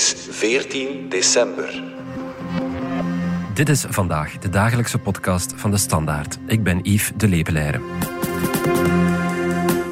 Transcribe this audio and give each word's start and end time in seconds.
is 0.00 0.14
14 0.30 1.08
december. 1.08 1.82
Dit 3.54 3.68
is 3.68 3.84
vandaag 3.88 4.38
de 4.38 4.48
dagelijkse 4.48 4.98
podcast 4.98 5.52
van 5.56 5.70
de 5.70 5.76
Standaard. 5.76 6.38
Ik 6.46 6.62
ben 6.62 6.80
Yves 6.82 7.10
de 7.16 7.28
Lepelaire. 7.28 7.80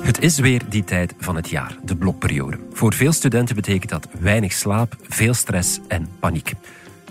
Het 0.03 0.21
is 0.21 0.39
weer 0.39 0.63
die 0.69 0.85
tijd 0.85 1.15
van 1.19 1.37
het 1.37 1.49
jaar, 1.49 1.77
de 1.83 1.97
blokperiode. 1.97 2.59
Voor 2.73 2.95
veel 2.95 3.13
studenten 3.13 3.55
betekent 3.55 3.91
dat 3.91 4.09
weinig 4.21 4.53
slaap, 4.53 4.97
veel 5.09 5.35
stress 5.35 5.79
en 5.89 6.09
paniek. 6.21 6.53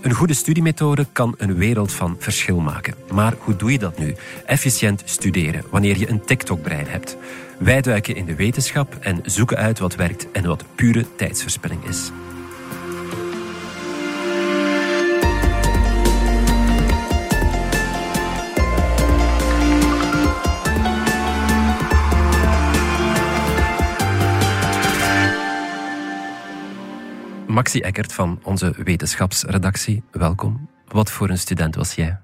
Een 0.02 0.14
goede 0.14 0.34
studiemethode 0.34 1.06
kan 1.12 1.36
een 1.38 1.56
wereld 1.56 1.92
van 1.94 2.16
verschil 2.20 2.60
maken. 2.60 2.94
Maar 3.12 3.34
hoe 3.40 3.56
doe 3.56 3.72
je 3.72 3.80
dat 3.80 3.98
nu? 3.98 4.16
Efficiënt 4.46 5.02
studeren 5.06 5.64
wanneer 5.70 5.98
je 5.98 6.10
een 6.10 6.26
TikTok-brein 6.26 6.88
hebt. 6.88 7.18
Wij 7.60 7.82
duiken 7.82 8.16
in 8.16 8.26
de 8.26 8.36
wetenschap 8.36 8.98
en 9.00 9.20
zoeken 9.24 9.58
uit 9.58 9.80
wat 9.80 9.96
werkt 9.96 10.32
en 10.32 10.48
wat 10.48 10.64
pure 10.76 11.06
tijdsverspilling 11.16 11.84
is. 11.84 12.12
Maxi 27.58 27.80
Eckert 27.80 28.14
van 28.14 28.40
onze 28.44 28.74
wetenschapsredactie, 28.84 30.04
welkom. 30.12 30.70
Wat 30.88 31.12
voor 31.12 31.30
een 31.30 31.38
student 31.38 31.76
was 31.76 31.94
jij? 31.94 32.20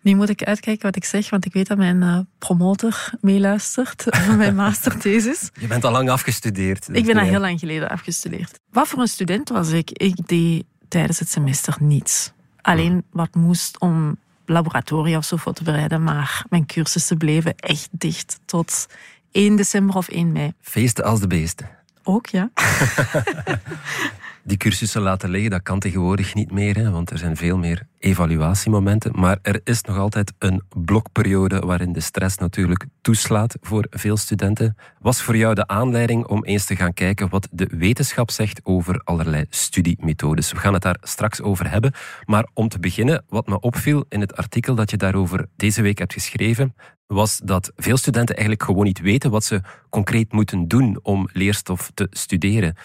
Nu 0.00 0.14
moet 0.14 0.28
ik 0.28 0.42
uitkijken 0.42 0.82
wat 0.82 0.96
ik 0.96 1.04
zeg, 1.04 1.30
want 1.30 1.44
ik 1.44 1.52
weet 1.52 1.66
dat 1.66 1.76
mijn 1.78 2.02
uh, 2.02 2.18
promotor 2.38 3.10
meeluistert 3.20 4.04
van 4.26 4.36
mijn 4.36 4.54
masterthesis. 4.54 5.50
Je 5.60 5.66
bent 5.66 5.84
al 5.84 5.90
lang 5.90 6.10
afgestudeerd. 6.10 6.88
ik 6.92 7.06
ben 7.06 7.16
al 7.16 7.24
heel 7.24 7.40
lang 7.40 7.58
geleden 7.58 7.88
afgestudeerd. 7.88 8.60
Wat 8.70 8.88
voor 8.88 9.00
een 9.00 9.08
student 9.08 9.48
was 9.48 9.70
ik? 9.70 9.90
Ik 9.90 10.28
deed 10.28 10.64
tijdens 10.88 11.18
het 11.18 11.28
semester 11.28 11.76
niets. 11.80 12.32
Alleen 12.60 13.04
wat 13.10 13.34
moest 13.34 13.80
om 13.80 14.18
laboratoria 14.46 15.18
of 15.18 15.24
zo 15.24 15.36
voor 15.36 15.52
te 15.52 15.64
bereiden, 15.64 16.02
maar 16.02 16.44
mijn 16.48 16.66
cursussen 16.66 17.16
bleven 17.16 17.56
echt 17.56 17.88
dicht 17.90 18.40
tot 18.44 18.86
1 19.32 19.56
december 19.56 19.96
of 19.96 20.08
1 20.08 20.32
mei. 20.32 20.52
Feesten 20.60 21.04
als 21.04 21.20
de 21.20 21.26
beesten. 21.26 21.68
Ook, 22.02 22.26
ja. 22.26 22.50
die 24.46 24.56
cursussen 24.56 25.02
laten 25.02 25.30
liggen, 25.30 25.50
dat 25.50 25.62
kan 25.62 25.78
tegenwoordig 25.78 26.34
niet 26.34 26.52
meer, 26.52 26.76
hè, 26.76 26.90
want 26.90 27.10
er 27.10 27.18
zijn 27.18 27.36
veel 27.36 27.58
meer 27.58 27.86
evaluatiemomenten. 27.98 29.12
Maar 29.20 29.38
er 29.42 29.60
is 29.64 29.82
nog 29.82 29.96
altijd 29.96 30.32
een 30.38 30.62
blokperiode 30.68 31.58
waarin 31.58 31.92
de 31.92 32.00
stress 32.00 32.36
natuurlijk 32.36 32.86
toeslaat 33.00 33.56
voor 33.60 33.86
veel 33.90 34.16
studenten. 34.16 34.76
Was 35.00 35.22
voor 35.22 35.36
jou 35.36 35.54
de 35.54 35.66
aanleiding 35.66 36.26
om 36.26 36.44
eens 36.44 36.64
te 36.64 36.76
gaan 36.76 36.94
kijken 36.94 37.28
wat 37.28 37.48
de 37.50 37.68
wetenschap 37.78 38.30
zegt 38.30 38.60
over 38.64 39.00
allerlei 39.04 39.44
studiemethodes? 39.48 40.52
We 40.52 40.58
gaan 40.58 40.72
het 40.72 40.82
daar 40.82 40.98
straks 41.00 41.40
over 41.42 41.70
hebben. 41.70 41.92
Maar 42.24 42.48
om 42.54 42.68
te 42.68 42.78
beginnen, 42.78 43.24
wat 43.28 43.46
me 43.46 43.60
opviel 43.60 44.04
in 44.08 44.20
het 44.20 44.36
artikel 44.36 44.74
dat 44.74 44.90
je 44.90 44.96
daarover 44.96 45.46
deze 45.56 45.82
week 45.82 45.98
hebt 45.98 46.12
geschreven, 46.12 46.74
was 47.06 47.40
dat 47.44 47.72
veel 47.76 47.96
studenten 47.96 48.34
eigenlijk 48.36 48.68
gewoon 48.68 48.84
niet 48.84 49.00
weten 49.00 49.30
wat 49.30 49.44
ze 49.44 49.60
concreet 49.90 50.32
moeten 50.32 50.68
doen 50.68 50.98
om 51.02 51.28
leerstof 51.32 51.90
te 51.94 52.06
studeren. 52.10 52.76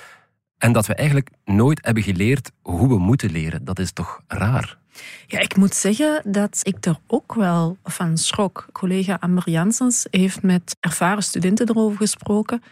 En 0.61 0.71
dat 0.71 0.85
we 0.85 0.95
eigenlijk 0.95 1.29
nooit 1.45 1.85
hebben 1.85 2.03
geleerd 2.03 2.51
hoe 2.61 2.87
we 2.87 2.97
moeten 2.97 3.31
leren. 3.31 3.65
Dat 3.65 3.79
is 3.79 3.91
toch 3.91 4.21
raar? 4.27 4.77
Ja, 5.27 5.39
ik 5.39 5.55
moet 5.55 5.75
zeggen 5.75 6.21
dat 6.25 6.59
ik 6.61 6.85
er 6.85 6.97
ook 7.07 7.33
wel 7.33 7.77
van 7.83 8.17
schrok. 8.17 8.65
Collega 8.71 9.17
Amber 9.19 9.49
Janssens 9.49 10.07
heeft 10.11 10.41
met 10.41 10.75
ervaren 10.79 11.23
studenten 11.23 11.69
erover 11.69 11.97
gesproken. 11.97 12.63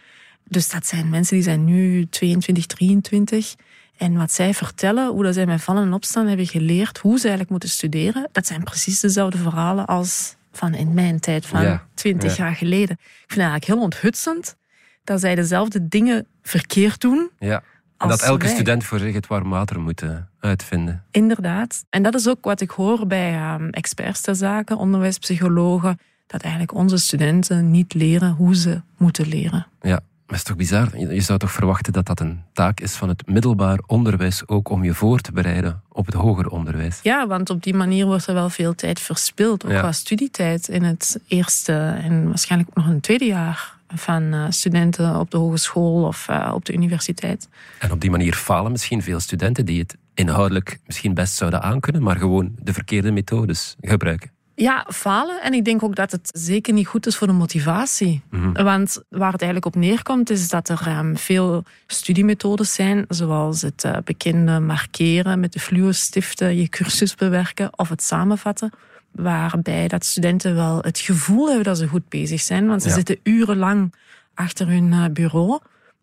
Dus 0.44 0.68
dat 0.68 0.86
zijn 0.86 1.08
mensen 1.08 1.34
die 1.34 1.44
zijn 1.44 1.64
nu 1.64 2.06
22, 2.06 2.66
23. 2.66 3.54
En 3.96 4.16
wat 4.16 4.32
zij 4.32 4.54
vertellen, 4.54 5.10
hoe 5.10 5.22
dat 5.22 5.34
zij 5.34 5.46
met 5.46 5.62
vallen 5.62 5.82
en 5.82 5.92
opstaan 5.92 6.26
hebben 6.26 6.46
geleerd, 6.46 6.98
hoe 6.98 7.14
ze 7.14 7.20
eigenlijk 7.20 7.50
moeten 7.50 7.68
studeren, 7.68 8.28
dat 8.32 8.46
zijn 8.46 8.64
precies 8.64 9.00
dezelfde 9.00 9.38
verhalen 9.38 9.86
als 9.86 10.36
van 10.52 10.74
in 10.74 10.94
mijn 10.94 11.20
tijd, 11.20 11.46
van 11.46 11.80
20 11.94 12.36
jaar 12.36 12.54
geleden. 12.54 12.90
Ik 13.00 13.26
vind 13.26 13.30
het 13.30 13.38
eigenlijk 13.38 13.64
heel 13.64 13.80
onthutsend 13.80 14.56
dat 15.04 15.20
zij 15.20 15.34
dezelfde 15.34 15.88
dingen 15.88 16.26
verkeerd 16.42 17.00
doen. 17.00 17.30
Ja. 17.38 17.62
En 18.00 18.08
dat 18.08 18.22
elke 18.22 18.48
student 18.48 18.84
voor 18.84 18.98
zich 18.98 19.14
het 19.14 19.26
warm 19.26 19.50
water 19.50 19.80
moet 19.80 20.02
eh, 20.02 20.10
uitvinden. 20.40 21.04
Inderdaad. 21.10 21.84
En 21.90 22.02
dat 22.02 22.14
is 22.14 22.28
ook 22.28 22.44
wat 22.44 22.60
ik 22.60 22.70
hoor 22.70 23.06
bij 23.06 23.54
um, 23.54 23.70
experts 23.70 24.20
ter 24.20 24.36
zaken, 24.36 24.76
onderwijspsychologen, 24.76 25.98
dat 26.26 26.42
eigenlijk 26.42 26.74
onze 26.74 26.96
studenten 26.96 27.70
niet 27.70 27.94
leren 27.94 28.30
hoe 28.32 28.56
ze 28.56 28.80
moeten 28.96 29.28
leren. 29.28 29.66
Ja, 29.80 30.00
maar 30.26 30.36
is 30.36 30.42
toch 30.42 30.56
bizar? 30.56 30.98
Je 30.98 31.20
zou 31.20 31.38
toch 31.38 31.52
verwachten 31.52 31.92
dat 31.92 32.06
dat 32.06 32.20
een 32.20 32.42
taak 32.52 32.80
is 32.80 32.92
van 32.92 33.08
het 33.08 33.26
middelbaar 33.26 33.78
onderwijs, 33.86 34.48
ook 34.48 34.68
om 34.68 34.84
je 34.84 34.94
voor 34.94 35.20
te 35.20 35.32
bereiden 35.32 35.82
op 35.88 36.06
het 36.06 36.14
hoger 36.14 36.48
onderwijs? 36.48 37.00
Ja, 37.02 37.26
want 37.26 37.50
op 37.50 37.62
die 37.62 37.74
manier 37.74 38.06
wordt 38.06 38.26
er 38.26 38.34
wel 38.34 38.50
veel 38.50 38.74
tijd 38.74 39.00
verspild, 39.00 39.64
ook 39.64 39.70
qua 39.70 39.92
studietijd 39.92 40.68
in 40.68 40.82
het 40.82 41.20
eerste 41.28 41.72
en 42.02 42.28
waarschijnlijk 42.28 42.74
nog 42.74 42.86
het 42.86 43.02
tweede 43.02 43.24
jaar 43.24 43.78
van 43.94 44.32
eh, 44.32 44.44
studenten 44.48 45.16
op 45.16 45.30
de 45.30 45.36
hogeschool 45.36 46.04
of 46.04 46.26
uh, 46.30 46.52
op 46.54 46.64
de 46.64 46.72
universiteit. 46.72 47.48
En 47.78 47.92
op 47.92 48.00
die 48.00 48.10
manier 48.10 48.34
falen 48.34 48.72
misschien 48.72 49.02
veel 49.02 49.20
studenten 49.20 49.64
die 49.64 49.80
het 49.80 49.96
inhoudelijk 50.14 50.78
misschien 50.86 51.14
best 51.14 51.34
zouden 51.34 51.62
aankunnen, 51.62 52.02
maar 52.02 52.16
gewoon 52.16 52.52
de 52.58 52.72
verkeerde 52.72 53.10
methodes 53.10 53.76
gebruiken. 53.80 54.30
Ja, 54.54 54.86
falen. 54.92 55.42
En 55.42 55.54
ik 55.54 55.64
denk 55.64 55.82
ook 55.82 55.94
dat 55.94 56.10
het 56.10 56.30
zeker 56.32 56.72
niet 56.72 56.86
goed 56.86 57.06
is 57.06 57.16
voor 57.16 57.26
de 57.26 57.32
motivatie. 57.32 58.22
Mhm. 58.30 58.62
Want 58.62 59.02
waar 59.08 59.32
het 59.32 59.42
eigenlijk 59.42 59.74
op 59.74 59.82
neerkomt, 59.82 60.30
is 60.30 60.48
dat 60.48 60.68
er 60.68 60.98
um, 60.98 61.16
veel 61.16 61.64
studiemethodes 61.86 62.74
zijn, 62.74 63.04
zoals 63.08 63.62
het 63.62 63.84
uh, 63.84 63.96
bekende 64.04 64.60
markeren 64.60 65.40
met 65.40 65.52
de 65.52 65.60
fluo-stiften, 65.60 66.56
je 66.56 66.68
cursus 66.68 67.14
bewerken 67.14 67.78
of 67.78 67.88
het 67.88 68.02
samenvatten 68.02 68.70
waarbij 69.12 69.88
dat 69.88 70.04
studenten 70.04 70.54
wel 70.54 70.78
het 70.82 70.98
gevoel 70.98 71.46
hebben 71.46 71.64
dat 71.64 71.78
ze 71.78 71.86
goed 71.86 72.08
bezig 72.08 72.40
zijn, 72.40 72.66
want 72.66 72.82
ze 72.82 72.90
zitten 72.90 73.18
urenlang 73.22 73.94
achter 74.34 74.68
hun 74.68 74.92
eh, 74.92 75.04
bureau, 75.12 75.58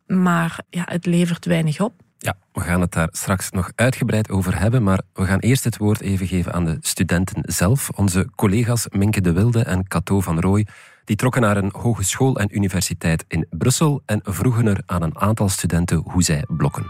maar 0.07 0.59
ja, 0.69 0.84
het 0.85 1.06
levert 1.06 1.45
weinig 1.45 1.79
op. 1.79 1.94
Ja, 2.18 2.38
we 2.53 2.62
gaan 2.62 2.81
het 2.81 2.91
daar 2.91 3.09
straks 3.12 3.51
nog 3.51 3.72
uitgebreid 3.75 4.29
over 4.29 4.59
hebben, 4.59 4.84
maar 4.84 5.01
we 5.13 5.25
gaan 5.25 5.40
eerst 5.40 5.63
het 5.63 5.78
woord 5.78 6.01
even 6.01 6.28
geven 6.28 6.53
aan 6.53 6.66
de 6.66 6.78
studenten 6.81 7.41
zelf. 7.45 7.90
Onze 7.90 8.29
collega's 8.35 8.88
Minke 8.90 9.22
de 9.22 9.31
Wilde 9.31 9.63
en 9.63 9.88
Cato 9.88 10.22
van 10.22 10.39
Rooij, 10.39 10.68
die 11.06 11.16
trokken 11.16 11.41
naar 11.41 11.57
een 11.57 11.72
hogeschool 11.74 12.39
en 12.39 12.56
universiteit 12.56 13.25
in 13.28 13.47
Brussel 13.50 14.01
en 14.06 14.19
vroegen 14.24 14.68
er 14.68 14.81
aan 14.85 15.01
een 15.01 15.18
aantal 15.18 15.50
studenten 15.50 15.97
hoe 15.97 16.24
zij 16.24 16.44
blokken. 16.47 16.85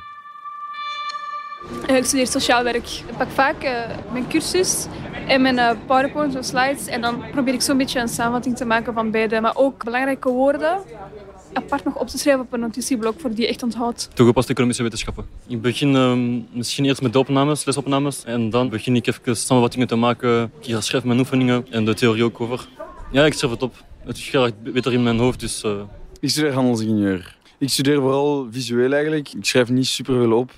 Ik 1.87 2.05
studeer 2.05 2.27
sociaal 2.27 2.63
werk. 2.63 2.87
Ik 3.07 3.17
pak 3.17 3.29
vaak 3.29 3.63
uh, 3.63 3.71
mijn 4.11 4.27
cursus 4.27 4.85
en 5.27 5.41
mijn 5.41 5.55
uh, 5.55 5.71
PowerPoint 5.85 6.35
of 6.35 6.45
slides. 6.45 6.85
En 6.85 7.01
dan 7.01 7.23
probeer 7.31 7.53
ik 7.53 7.61
zo'n 7.61 7.77
beetje 7.77 7.99
een 7.99 8.07
samenvatting 8.07 8.57
te 8.57 8.65
maken 8.65 8.93
van 8.93 9.11
beide. 9.11 9.41
Maar 9.41 9.55
ook 9.55 9.83
belangrijke 9.83 10.29
woorden 10.29 10.81
apart 11.53 11.83
nog 11.83 11.95
op 11.95 12.07
te 12.07 12.17
schrijven 12.17 12.41
op 12.41 12.53
een 12.53 12.59
notitieblok 12.59 13.19
voor 13.19 13.29
die 13.29 13.41
je 13.41 13.47
echt 13.47 13.63
onthoudt. 13.63 14.09
Toegepaste 14.13 14.51
economische 14.51 14.83
wetenschappen. 14.83 15.25
Ik 15.47 15.61
begin 15.61 15.93
uh, 15.93 16.41
misschien 16.51 16.85
eerst 16.85 17.01
met 17.01 17.13
de 17.13 17.19
opnames, 17.19 17.65
lesopnames. 17.65 18.23
En 18.23 18.49
dan 18.49 18.69
begin 18.69 18.95
ik 18.95 19.07
even 19.07 19.37
samenvattingen 19.37 19.87
te 19.87 19.95
maken. 19.95 20.51
Ik 20.61 20.75
schrijf 20.79 21.03
mijn 21.03 21.19
oefeningen 21.19 21.65
en 21.69 21.85
de 21.85 21.93
theorie 21.93 22.23
ook 22.23 22.41
over. 22.41 22.67
Ja, 23.11 23.25
ik 23.25 23.33
schrijf 23.33 23.53
het 23.53 23.61
op. 23.61 23.75
Het 24.05 24.17
is 24.17 24.27
graag 24.27 24.51
beter 24.63 24.93
in 24.93 25.03
mijn 25.03 25.17
hoofd, 25.19 25.39
dus... 25.39 25.63
Uh... 25.63 25.71
Ik 26.19 26.29
studeer 26.29 26.53
handelsingenieur. 26.53 27.37
Ik 27.57 27.69
studeer 27.69 28.01
vooral 28.01 28.47
visueel 28.51 28.91
eigenlijk. 28.91 29.33
Ik 29.33 29.45
schrijf 29.45 29.69
niet 29.69 29.87
superveel 29.87 30.31
op. 30.31 30.51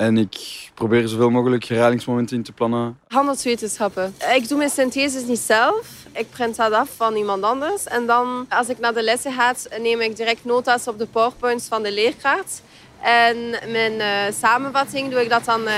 En 0.00 0.18
ik 0.18 0.70
probeer 0.74 1.08
zoveel 1.08 1.30
mogelijk 1.30 1.64
herhalingsmomenten 1.64 2.36
in 2.36 2.42
te 2.42 2.52
plannen. 2.52 2.98
Handelswetenschappen. 3.08 4.14
Ik 4.34 4.48
doe 4.48 4.58
mijn 4.58 4.70
syntheses 4.70 5.24
niet 5.24 5.38
zelf. 5.38 6.06
Ik 6.12 6.30
print 6.30 6.56
dat 6.56 6.72
af 6.72 6.90
van 6.96 7.14
iemand 7.16 7.42
anders. 7.42 7.84
En 7.84 8.06
dan, 8.06 8.46
als 8.48 8.68
ik 8.68 8.78
naar 8.78 8.94
de 8.94 9.02
lessen 9.02 9.32
ga, 9.32 9.54
neem 9.80 10.00
ik 10.00 10.16
direct 10.16 10.44
nota's 10.44 10.86
op 10.86 10.98
de 10.98 11.06
powerpoints 11.06 11.68
van 11.68 11.82
de 11.82 11.92
leerkracht. 11.92 12.62
En 13.02 13.36
mijn 13.50 13.92
uh, 13.92 14.34
samenvatting 14.40 15.10
doe 15.10 15.22
ik 15.22 15.28
dat 15.30 15.44
dan 15.44 15.60
uh, 15.60 15.74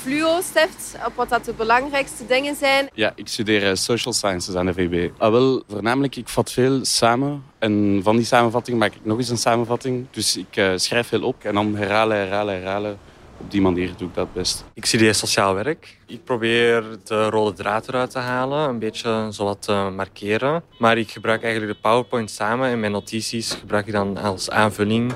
fluo-stift, 0.00 0.96
op 1.06 1.12
wat 1.14 1.28
dat 1.28 1.44
de 1.44 1.52
belangrijkste 1.52 2.26
dingen 2.26 2.54
zijn. 2.56 2.88
Ja, 2.92 3.12
ik 3.14 3.28
studeer 3.28 3.62
uh, 3.62 3.74
social 3.74 4.14
sciences 4.14 4.54
aan 4.54 4.66
de 4.66 4.74
VB. 4.74 5.10
Ah, 5.18 5.30
wel, 5.30 5.62
voornamelijk, 5.68 6.16
ik 6.16 6.28
vat 6.28 6.52
veel 6.52 6.84
samen. 6.84 7.44
En 7.58 8.00
van 8.02 8.16
die 8.16 8.24
samenvatting 8.24 8.78
maak 8.78 8.94
ik 8.94 9.04
nog 9.04 9.18
eens 9.18 9.28
een 9.28 9.36
samenvatting. 9.36 10.06
Dus 10.10 10.36
ik 10.36 10.62
schrijf 10.76 11.08
veel 11.08 11.22
op 11.22 11.44
en 11.44 11.54
dan 11.54 11.76
herhalen, 11.76 12.16
herhalen, 12.16 12.54
herhalen 12.54 12.98
op 13.44 13.50
die 13.50 13.60
manier 13.60 13.92
doe 13.96 14.08
ik 14.08 14.14
dat 14.14 14.32
best. 14.32 14.64
Ik 14.74 14.84
studeer 14.84 15.14
sociaal 15.14 15.54
werk. 15.54 15.98
Ik 16.06 16.24
probeer 16.24 16.84
de 17.04 17.28
rode 17.28 17.56
draad 17.56 17.88
eruit 17.88 18.10
te 18.10 18.18
halen, 18.18 18.68
een 18.68 18.78
beetje 18.78 19.28
zo 19.32 19.44
wat 19.44 19.62
te 19.62 19.92
markeren. 19.96 20.62
Maar 20.78 20.98
ik 20.98 21.10
gebruik 21.10 21.42
eigenlijk 21.42 21.72
de 21.72 21.88
PowerPoint 21.88 22.30
samen 22.30 22.68
en 22.68 22.80
mijn 22.80 22.92
notities 22.92 23.52
gebruik 23.52 23.86
ik 23.86 23.92
dan 23.92 24.16
als 24.16 24.50
aanvulling 24.50 25.12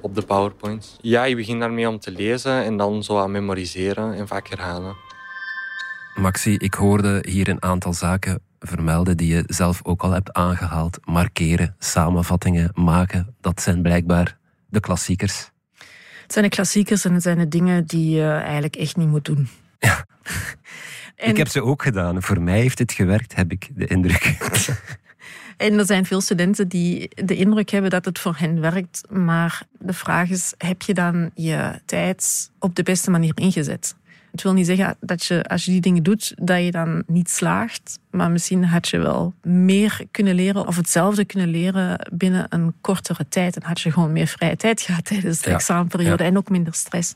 op 0.00 0.14
de 0.14 0.22
PowerPoint. 0.22 0.96
Ja, 1.00 1.24
ik 1.24 1.36
begin 1.36 1.60
daarmee 1.60 1.88
om 1.88 1.98
te 1.98 2.10
lezen 2.10 2.64
en 2.64 2.76
dan 2.76 3.04
zo 3.04 3.18
aan 3.18 3.30
memoriseren 3.30 4.14
en 4.14 4.26
vaak 4.26 4.48
herhalen. 4.48 4.96
Maxi, 6.14 6.54
ik 6.56 6.74
hoorde 6.74 7.24
hier 7.28 7.48
een 7.48 7.62
aantal 7.62 7.92
zaken 7.92 8.40
vermelden 8.58 9.16
die 9.16 9.34
je 9.34 9.42
zelf 9.46 9.80
ook 9.82 10.02
al 10.02 10.10
hebt 10.10 10.32
aangehaald. 10.32 10.98
Markeren, 11.04 11.74
samenvattingen 11.78 12.70
maken, 12.74 13.34
dat 13.40 13.62
zijn 13.62 13.82
blijkbaar 13.82 14.38
de 14.68 14.80
klassiekers. 14.80 15.50
Het 16.26 16.32
zijn 16.34 16.44
de 16.44 16.50
klassiekers 16.50 17.04
en 17.04 17.14
het 17.14 17.22
zijn 17.22 17.38
de 17.38 17.48
dingen 17.48 17.84
die 17.84 18.10
je 18.16 18.30
eigenlijk 18.30 18.76
echt 18.76 18.96
niet 18.96 19.08
moet 19.08 19.24
doen. 19.24 19.48
Ja. 19.78 20.06
En- 21.16 21.28
Ik 21.30 21.36
heb 21.36 21.48
ze 21.48 21.62
ook 21.62 21.82
gedaan. 21.82 22.22
Voor 22.22 22.40
mij 22.42 22.60
heeft 22.60 22.78
het 22.78 22.92
gewerkt, 22.92 23.34
heb 23.34 23.52
ik 23.52 23.68
de 23.74 23.86
indruk. 23.86 24.34
En 25.56 25.78
er 25.78 25.86
zijn 25.86 26.04
veel 26.06 26.20
studenten 26.20 26.68
die 26.68 27.08
de 27.24 27.36
indruk 27.36 27.70
hebben 27.70 27.90
dat 27.90 28.04
het 28.04 28.18
voor 28.18 28.34
hen 28.38 28.60
werkt. 28.60 29.02
Maar 29.10 29.62
de 29.78 29.92
vraag 29.92 30.30
is, 30.30 30.54
heb 30.58 30.82
je 30.82 30.94
dan 30.94 31.30
je 31.34 31.80
tijd 31.84 32.50
op 32.58 32.74
de 32.74 32.82
beste 32.82 33.10
manier 33.10 33.32
ingezet? 33.34 33.94
Het 34.36 34.44
wil 34.44 34.54
niet 34.54 34.66
zeggen 34.66 34.96
dat 35.00 35.24
je, 35.24 35.44
als 35.44 35.64
je 35.64 35.70
die 35.70 35.80
dingen 35.80 36.02
doet, 36.02 36.32
dat 36.42 36.64
je 36.64 36.70
dan 36.70 37.02
niet 37.06 37.30
slaagt. 37.30 37.98
Maar 38.10 38.30
misschien 38.30 38.64
had 38.64 38.88
je 38.88 38.98
wel 38.98 39.34
meer 39.42 40.06
kunnen 40.10 40.34
leren 40.34 40.66
of 40.66 40.76
hetzelfde 40.76 41.24
kunnen 41.24 41.48
leren 41.48 42.10
binnen 42.12 42.46
een 42.48 42.74
kortere 42.80 43.28
tijd. 43.28 43.56
En 43.56 43.62
had 43.62 43.80
je 43.80 43.92
gewoon 43.92 44.12
meer 44.12 44.26
vrije 44.26 44.56
tijd 44.56 44.80
gehad 44.80 45.04
tijdens 45.04 45.40
de 45.40 45.50
Ja, 45.50 45.56
examenperiode 45.56 46.22
ja. 46.22 46.28
en 46.28 46.36
ook 46.36 46.48
minder 46.48 46.74
stress. 46.74 47.14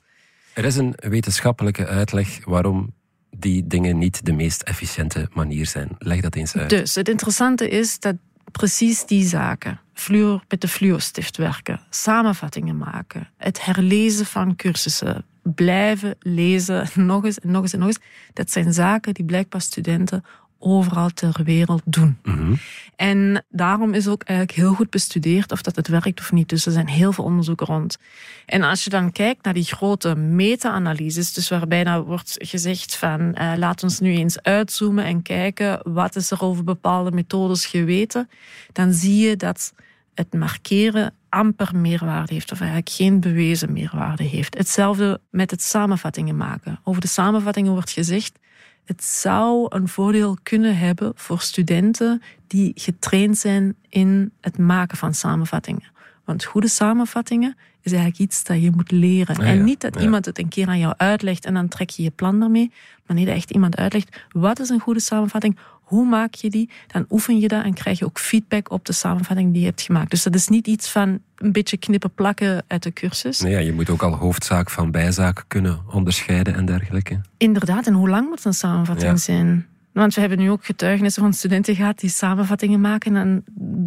Er 0.55 0.64
is 0.64 0.76
een 0.76 0.94
wetenschappelijke 0.96 1.87
uitleg 1.87 2.44
waarom 2.44 2.93
die 3.31 3.67
dingen 3.67 3.99
niet 3.99 4.26
de 4.26 4.32
meest 4.32 4.62
efficiënte 4.62 5.28
manier 5.32 5.67
zijn. 5.67 5.88
Leg 5.99 6.20
dat 6.20 6.34
eens 6.34 6.56
uit. 6.56 6.70
Dus 6.70 6.94
het 6.94 7.08
interessante 7.08 7.69
is 7.69 7.99
dat 7.99 8.17
precies 8.50 9.06
die 9.06 9.25
zaken, 9.28 9.81
fluor, 9.94 10.44
met 10.49 10.61
de 10.61 10.69
fluorstift 10.69 11.37
werken, 11.37 11.81
samenvattingen 11.90 12.76
maken, 12.76 13.28
het 13.37 13.64
herlezen 13.64 14.26
van 14.26 14.56
cursussen, 14.56 15.25
blijven 15.42 16.16
lezen, 16.19 16.88
nog 16.94 17.25
eens 17.25 17.38
en 17.38 17.50
nog 17.50 17.62
eens 17.62 17.72
en 17.72 17.78
nog 17.78 17.88
eens, 17.88 17.98
dat 18.32 18.50
zijn 18.50 18.72
zaken 18.72 19.14
die 19.14 19.25
blijkbaar 19.25 19.60
studenten 19.60 20.25
overal 20.60 21.08
ter 21.08 21.40
wereld 21.44 21.82
doen. 21.84 22.19
Mhm. 22.22 22.54
En 22.96 23.44
daarom 23.48 23.94
is 23.94 24.08
ook 24.08 24.22
eigenlijk 24.22 24.58
heel 24.58 24.75
goed 24.75 24.90
bestudeerd 24.90 25.52
of 25.52 25.62
dat 25.62 25.76
het 25.76 25.88
werkt 25.88 26.20
of 26.20 26.32
niet. 26.32 26.48
Dus 26.48 26.66
er 26.66 26.72
zijn 26.72 26.88
heel 26.88 27.12
veel 27.12 27.25
onderzoeken 27.25 27.66
rond. 27.66 27.98
En 28.46 28.62
als 28.62 28.84
je 28.84 28.90
dan 28.90 29.12
kijkt 29.12 29.44
naar 29.44 29.54
die 29.54 29.64
grote 29.64 30.14
meta-analyses, 30.14 31.32
dus 31.32 31.48
waarbij 31.48 31.84
dan 31.84 32.02
wordt 32.02 32.34
gezegd 32.38 32.96
van 32.96 33.34
eh, 33.34 33.52
laat 33.56 33.82
ons 33.82 34.00
nu 34.00 34.12
eens 34.12 34.43
uitzoomen 34.43 35.04
en 35.04 35.22
kijken 35.22 35.81
wat 35.82 36.16
is 36.16 36.31
er 36.31 36.43
over 36.43 36.64
bepaalde 36.64 37.10
methodes 37.10 37.66
geweten, 37.66 38.28
dan 38.72 38.93
zie 38.93 39.28
je 39.28 39.36
dat 39.36 39.72
het 40.14 40.34
markeren 40.34 41.14
amper 41.28 41.76
meerwaarde 41.76 42.32
heeft 42.32 42.52
of 42.52 42.58
eigenlijk 42.60 42.90
geen 42.90 43.20
bewezen 43.20 43.72
meerwaarde 43.72 44.22
heeft. 44.22 44.58
Hetzelfde 44.58 45.20
met 45.30 45.50
het 45.50 45.62
samenvattingen 45.62 46.36
maken. 46.36 46.80
Over 46.84 47.00
de 47.00 47.08
samenvattingen 47.08 47.72
wordt 47.72 47.90
gezegd 47.90 48.38
het 48.84 49.04
zou 49.04 49.66
een 49.68 49.88
voordeel 49.88 50.36
kunnen 50.42 50.76
hebben 50.78 51.12
voor 51.14 51.40
studenten 51.40 52.22
die 52.46 52.72
getraind 52.74 53.38
zijn 53.38 53.76
in 53.88 54.32
het 54.40 54.58
maken 54.58 54.96
van 54.96 55.14
samenvattingen. 55.14 55.92
Want 56.24 56.44
goede 56.44 56.68
samenvattingen 56.68 57.56
is 57.82 57.92
eigenlijk 57.92 58.20
iets 58.22 58.44
dat 58.44 58.62
je 58.62 58.70
moet 58.70 58.90
leren. 58.90 59.36
Ah, 59.36 59.48
en 59.48 59.64
niet 59.64 59.80
dat 59.80 59.94
Ja. 59.94 60.00
iemand 60.00 60.24
het 60.24 60.38
een 60.38 60.48
keer 60.48 60.68
aan 60.68 60.78
jou 60.78 60.94
uitlegt 60.96 61.44
en 61.44 61.54
dan 61.54 61.68
trek 61.68 61.90
je 61.90 62.02
je 62.02 62.10
plan 62.10 62.42
ermee. 62.42 62.72
Maar 63.06 63.16
nee, 63.16 63.26
dat 63.26 63.34
echt 63.34 63.50
iemand 63.50 63.76
uitlegt 63.76 64.20
wat 64.28 64.60
is 64.60 64.68
een 64.68 64.80
goede 64.80 65.00
samenvatting, 65.00 65.58
hoe 65.90 66.06
maak 66.08 66.34
je 66.34 66.50
die, 66.50 66.70
dan 66.87 67.04
oefen 67.10 67.38
je 67.38 67.48
dat 67.48 67.64
en 67.64 67.75
krijg 67.75 67.98
je 67.98 68.04
ook 68.04 68.19
feedback 68.19 68.70
op 68.70 68.84
de 68.84 68.92
samenvatting 68.92 69.52
die 69.52 69.60
je 69.60 69.66
hebt 69.66 69.82
gemaakt. 69.82 70.10
Dus 70.10 70.22
dat 70.22 70.34
is 70.34 70.48
niet 70.48 70.66
iets 70.66 70.90
van 70.90 71.19
een 71.37 71.52
beetje 71.52 71.76
knippen 71.76 72.14
plakken 72.14 72.64
uit 72.66 72.82
de 72.82 72.92
cursus. 72.92 73.40
Nee, 73.40 73.52
ja, 73.52 73.58
je 73.58 73.72
moet 73.72 73.90
ook 73.90 74.02
al 74.02 74.14
hoofdzaak 74.14 74.70
van 74.70 74.90
bijzaak 74.90 75.44
kunnen 75.48 75.81
onderscheiden 75.92 76.54
en 76.54 76.64
dergelijke. 76.64 77.20
Inderdaad, 77.37 77.87
en 77.87 77.94
hoe 77.94 78.08
lang 78.08 78.28
moet 78.28 78.44
een 78.44 78.54
samenvatting 78.54 79.10
Ja. 79.10 79.16
zijn? 79.16 79.66
Want 80.00 80.14
we 80.14 80.20
hebben 80.20 80.38
nu 80.38 80.50
ook 80.50 80.64
getuigenissen 80.64 81.23
van 81.23 81.32
studenten 81.32 81.75
gehad 81.75 81.99
die 81.99 82.11
samenvattingen 82.11 82.81
maken. 82.81 83.17
En 83.17 83.44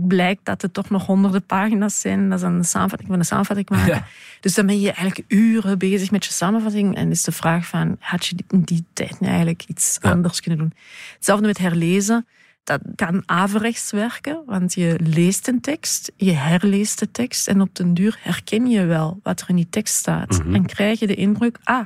blijkt 0.07 0.45
dat 0.45 0.61
het 0.61 0.73
toch 0.73 0.89
nog 0.89 1.05
honderden 1.05 1.43
pagina's 1.45 2.01
zijn. 2.01 2.29
Dat 2.29 2.37
is 2.37 2.43
dan 2.43 2.53
een 2.53 2.63
samenvatting 2.65 3.09
van 3.09 3.19
een 3.19 3.25
samenvatting 3.25 3.69
maken. 3.69 3.93
Ja. 3.93 4.05
Dus 4.39 4.53
dan 4.53 4.65
ben 4.65 4.79
je 4.79 4.91
eigenlijk 4.91 5.31
uren 5.31 5.77
bezig 5.77 6.11
met 6.11 6.25
je 6.25 6.31
samenvatting. 6.31 6.95
En 6.95 7.11
is 7.11 7.23
de 7.23 7.31
vraag 7.31 7.65
van, 7.65 7.95
had 7.99 8.25
je 8.25 8.35
in 8.49 8.61
die 8.61 8.85
tijd 8.93 9.19
nu 9.19 9.27
eigenlijk 9.27 9.63
iets 9.67 9.97
Ja. 10.01 10.11
anders 10.11 10.41
kunnen 10.41 10.59
doen? 10.59 10.73
Hetzelfde 11.15 11.47
met 11.47 11.57
herlezen. 11.57 12.25
Dat 12.63 12.81
kan 12.95 13.23
averechts 13.25 13.91
werken, 13.91 14.43
want 14.45 14.73
je 14.73 14.99
leest 15.03 15.47
een 15.47 15.61
tekst, 15.61 16.11
je 16.17 16.31
herleest 16.31 16.99
de 16.99 17.11
tekst 17.11 17.47
en 17.47 17.61
op 17.61 17.75
den 17.75 17.93
duur 17.93 18.17
herken 18.21 18.67
je 18.67 18.85
wel 18.85 19.19
wat 19.23 19.41
er 19.41 19.49
in 19.49 19.55
die 19.55 19.69
tekst 19.69 19.95
staat. 19.95 20.43
Mhm. 20.43 20.55
En 20.55 20.65
krijg 20.65 20.99
je 20.99 21.07
de 21.07 21.15
indruk, 21.15 21.57
ah, 21.63 21.85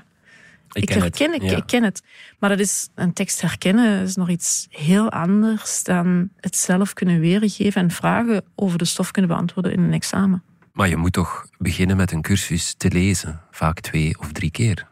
ik, 0.72 0.90
herken 0.90 1.34
het, 1.34 1.42
Ja. 1.44 1.56
ik 1.58 1.64
ken 1.66 1.84
het. 1.84 2.04
Maar 2.40 2.50
dat 2.50 2.60
is, 2.60 2.90
een 2.96 3.14
tekst 3.14 3.42
herkennen 3.42 4.02
is 4.04 4.16
nog 4.16 4.30
iets 4.30 4.68
heel 4.70 5.12
anders 5.12 5.84
dan 5.84 6.30
het 6.40 6.56
zelf 6.56 6.94
kunnen 6.94 7.20
weergeven 7.20 7.82
en 7.82 7.92
vragen 7.92 8.44
over 8.56 8.78
de 8.78 8.86
stof 8.86 9.12
kunnen 9.12 9.32
beantwoorden 9.32 9.72
in 9.72 9.80
een 9.80 9.94
examen. 9.94 10.44
Maar 10.74 10.90
je 10.90 10.98
moet 10.98 11.14
toch 11.14 11.48
beginnen 11.58 11.98
met 11.98 12.12
een 12.12 12.22
cursus 12.22 12.74
te 12.78 12.92
lezen, 12.92 13.42
vaak 13.52 13.80
twee 13.80 14.20
of 14.20 14.32
drie 14.32 14.52
keer. 14.52 14.88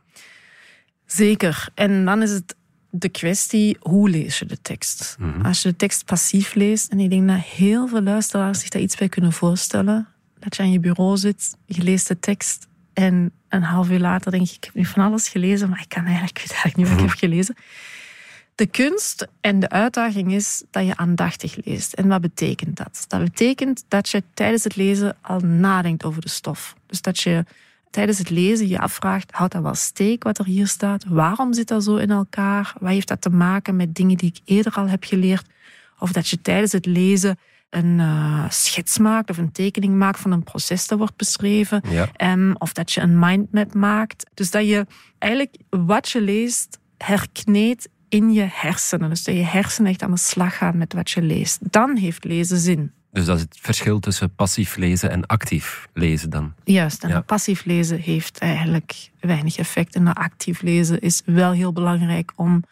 Zeker. 1.05 1.67
En 1.73 2.05
dan 2.05 2.21
is 2.21 2.31
het 2.31 2.55
de 2.89 3.09
kwestie, 3.09 3.77
hoe 3.79 4.09
lees 4.09 4.39
je 4.39 4.45
de 4.45 4.61
tekst? 4.61 5.15
Mhm. 5.19 5.45
Als 5.45 5.61
je 5.61 5.69
de 5.69 5.75
tekst 5.75 6.05
passief 6.05 6.53
leest, 6.53 6.91
en 6.91 6.99
ik 6.99 7.09
denk 7.09 7.27
dat 7.27 7.39
heel 7.39 7.87
veel 7.87 8.01
luisteraars 8.01 8.59
zich 8.59 8.69
daar 8.69 8.81
iets 8.81 8.95
bij 8.97 9.09
kunnen 9.09 9.31
voorstellen, 9.33 10.07
dat 10.39 10.55
je 10.55 10.63
aan 10.63 10.71
je 10.71 10.79
bureau 10.79 11.17
zit, 11.17 11.55
je 11.65 11.83
leest 11.83 12.07
de 12.07 12.19
tekst 12.19 12.67
en 12.95 13.31
een 13.49 13.63
half 13.63 13.89
uur 13.89 13.99
later 13.99 14.31
denk 14.31 14.47
je, 14.47 14.55
ik 14.55 14.63
heb 14.63 14.73
nu 14.73 14.85
van 14.85 15.03
alles 15.03 15.27
gelezen, 15.27 15.69
maar 15.69 15.81
ik 15.81 15.89
kan 15.89 16.05
eigenlijk, 16.05 16.39
ik 16.39 16.47
weet 16.47 16.51
eigenlijk 16.51 16.77
niet 16.77 16.87
wat 16.87 16.97
ik 16.97 17.09
heb 17.09 17.17
gelezen. 17.17 17.55
De 18.55 18.65
kunst 18.65 19.27
en 19.41 19.59
de 19.59 19.69
uitdaging 19.69 20.33
is 20.33 20.63
dat 20.71 20.85
je 20.85 20.97
aandachtig 20.97 21.55
leest. 21.65 21.93
En 21.93 22.07
wat 22.07 22.21
betekent 22.21 22.77
dat? 22.77 23.05
Dat 23.07 23.23
betekent 23.23 23.85
dat 23.87 24.09
je 24.09 24.23
tijdens 24.33 24.63
het 24.63 24.75
lezen 24.75 25.17
al 25.21 25.39
nadenkt 25.39 26.03
over 26.03 26.21
de 26.21 26.29
stof. 26.29 26.75
Dus 26.85 27.01
dat 27.01 27.19
je 27.19 27.45
tijdens 27.89 28.17
het 28.17 28.29
lezen 28.29 28.67
je 28.67 28.79
afvraagt, 28.79 29.31
houdt 29.31 29.53
dat 29.53 29.61
wel 29.61 29.75
steek 29.75 30.23
wat 30.23 30.37
er 30.37 30.45
hier 30.45 30.67
staat? 30.67 31.05
Waarom 31.07 31.53
zit 31.53 31.67
dat 31.67 31.83
zo 31.83 31.95
in 31.95 32.11
elkaar? 32.11 32.73
Wat 32.79 32.89
heeft 32.89 33.07
dat 33.07 33.21
te 33.21 33.29
maken 33.29 33.75
met 33.75 33.95
dingen 33.95 34.17
die 34.17 34.29
ik 34.29 34.41
eerder 34.45 34.73
al 34.73 34.87
heb 34.87 35.03
geleerd? 35.03 35.47
Of 35.99 36.11
dat 36.11 36.27
je 36.27 36.41
tijdens 36.41 36.71
het 36.71 36.85
lezen 36.85 37.37
een 37.75 37.99
eh, 37.99 38.49
schets 38.49 38.97
maakt 38.97 39.29
of 39.29 39.37
een 39.37 39.51
tekening 39.51 39.95
maakt 39.95 40.19
van 40.19 40.31
een 40.31 40.43
proces 40.43 40.87
dat 40.87 40.97
wordt 40.97 41.15
beschreven. 41.15 41.81
Ja. 41.89 42.53
Of 42.57 42.73
dat 42.73 42.91
je 42.91 43.01
een 43.01 43.19
mindmap 43.19 43.73
maakt. 43.73 44.29
Dus 44.33 44.51
dat 44.51 44.67
je 44.67 44.85
eigenlijk 45.17 45.55
wat 45.69 46.09
je 46.09 46.21
leest 46.21 46.79
herkneedt 46.97 47.89
in 48.09 48.31
je 48.33 48.47
hersenen. 48.51 49.09
Dus 49.09 49.23
dat 49.23 49.35
je 49.35 49.43
hersenen 49.43 49.91
echt 49.91 50.01
aan 50.01 50.11
de 50.11 50.17
slag 50.17 50.57
gaan 50.57 50.77
met 50.77 50.93
wat 50.93 51.11
je 51.11 51.21
leest. 51.21 51.57
Dan 51.71 51.97
heeft 51.97 52.23
lezen 52.23 52.57
zin. 52.57 52.91
Dus 53.11 53.25
dat 53.25 53.35
is 53.35 53.41
het 53.41 53.57
verschil 53.61 53.99
tussen 53.99 54.35
passief 54.35 54.75
lezen 54.75 55.09
en 55.11 55.25
actief 55.25 55.87
lezen 55.93 56.29
dan. 56.29 56.53
Juist, 56.63 57.03
en 57.03 57.09
Ja. 57.09 57.21
passief 57.21 57.65
lezen 57.65 57.99
heeft 57.99 58.37
eigenlijk 58.37 59.09
weinig 59.19 59.57
effect. 59.57 59.95
En 59.95 60.05
dat 60.05 60.15
actief 60.17 60.61
lezen 60.61 60.99
is 60.99 61.21
wel 61.25 61.51
heel 61.51 61.73
belangrijk 61.73 62.31
om 62.35 62.63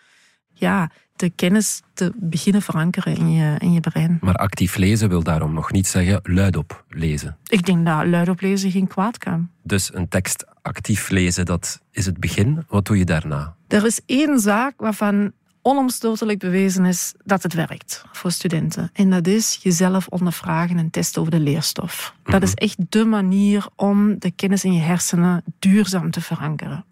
ja, 0.64 0.90
de 1.16 1.30
kennis 1.30 1.82
te 1.94 2.12
beginnen 2.16 2.62
verankeren 2.62 3.16
in 3.16 3.32
je, 3.32 3.56
in 3.58 3.74
je 3.74 3.80
brein. 3.80 4.18
Maar 4.22 4.36
actief 4.36 4.76
lezen 4.76 5.10
wil 5.10 5.24
daarom 5.24 5.54
nog 5.54 5.72
niet 5.72 5.88
zeggen 5.88 6.20
luidop 6.24 6.86
lezen. 6.90 7.38
Ik 7.48 7.66
denk 7.66 7.86
dat 7.86 8.06
luidop 8.06 8.42
lezen 8.42 8.72
geen 8.72 8.88
kwaad 8.88 9.18
kan. 9.18 9.50
Dus 9.64 9.94
een 9.94 10.08
tekst 10.08 10.46
actief 10.62 11.10
lezen, 11.10 11.46
dat 11.46 11.82
is 11.92 12.06
het 12.06 12.20
begin. 12.20 12.66
Wat 12.68 12.86
doe 12.86 12.98
je 12.98 13.06
daarna? 13.06 13.56
Er 13.68 13.86
is 13.86 14.00
één 14.06 14.40
zaak 14.40 14.74
waarvan 14.78 15.32
onomstotelijk 15.62 16.40
bewezen 16.40 16.86
is 16.86 17.14
dat 17.24 17.44
het 17.44 17.54
werkt 17.54 18.06
voor 18.12 18.32
studenten. 18.32 18.90
En 18.94 19.10
dat 19.10 19.28
is 19.28 19.60
jezelf 19.62 20.08
ondervragen 20.08 20.78
en 20.78 20.90
testen 20.90 21.22
over 21.22 21.34
de 21.34 21.40
leerstof. 21.40 22.16
Dat 22.24 22.44
is 22.44 22.54
echt 22.54 22.78
de 22.90 23.06
manier 23.06 23.68
om 23.76 24.20
de 24.20 24.32
kennis 24.32 24.64
in 24.64 24.74
je 24.74 24.82
hersenen 24.82 25.44
duurzaam 25.60 26.12
te 26.12 26.22
verankeren. 26.22 26.86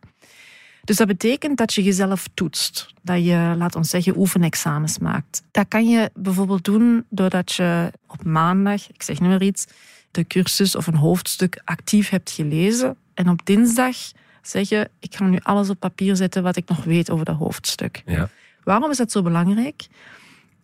Dus 0.91 0.99
dat 0.99 1.09
betekent 1.09 1.57
dat 1.57 1.73
je 1.73 1.83
jezelf 1.83 2.27
toetst. 2.33 2.93
Dat 3.01 3.25
je, 3.25 3.53
laat 3.57 3.75
ons 3.75 3.89
zeggen, 3.89 4.17
oefenexamens 4.17 4.97
maakt. 4.97 5.43
Dat 5.51 5.67
kan 5.67 5.89
je 5.89 6.11
bijvoorbeeld 6.13 6.63
doen 6.63 7.05
doordat 7.09 7.51
je 7.51 7.91
op 8.07 8.23
maandag, 8.23 8.89
ik 8.89 9.03
zeg 9.03 9.19
nu 9.19 9.27
maar 9.27 9.41
iets, 9.41 9.65
de 10.11 10.27
cursus 10.27 10.75
of 10.75 10.87
een 10.87 10.95
hoofdstuk 10.95 11.61
actief 11.63 12.09
hebt 12.09 12.31
gelezen. 12.31 12.97
En 13.13 13.29
op 13.29 13.45
dinsdag 13.45 13.95
zeg 14.41 14.69
je, 14.69 14.89
ik 14.99 15.15
ga 15.15 15.25
nu 15.25 15.39
alles 15.43 15.69
op 15.69 15.79
papier 15.79 16.15
zetten 16.15 16.43
wat 16.43 16.55
ik 16.55 16.69
nog 16.69 16.83
weet 16.83 17.09
over 17.09 17.25
dat 17.25 17.37
hoofdstuk. 17.37 18.03
Ja. 18.05 18.29
Waarom 18.63 18.89
is 18.89 18.97
dat 18.97 19.11
zo 19.11 19.21
belangrijk? 19.21 19.87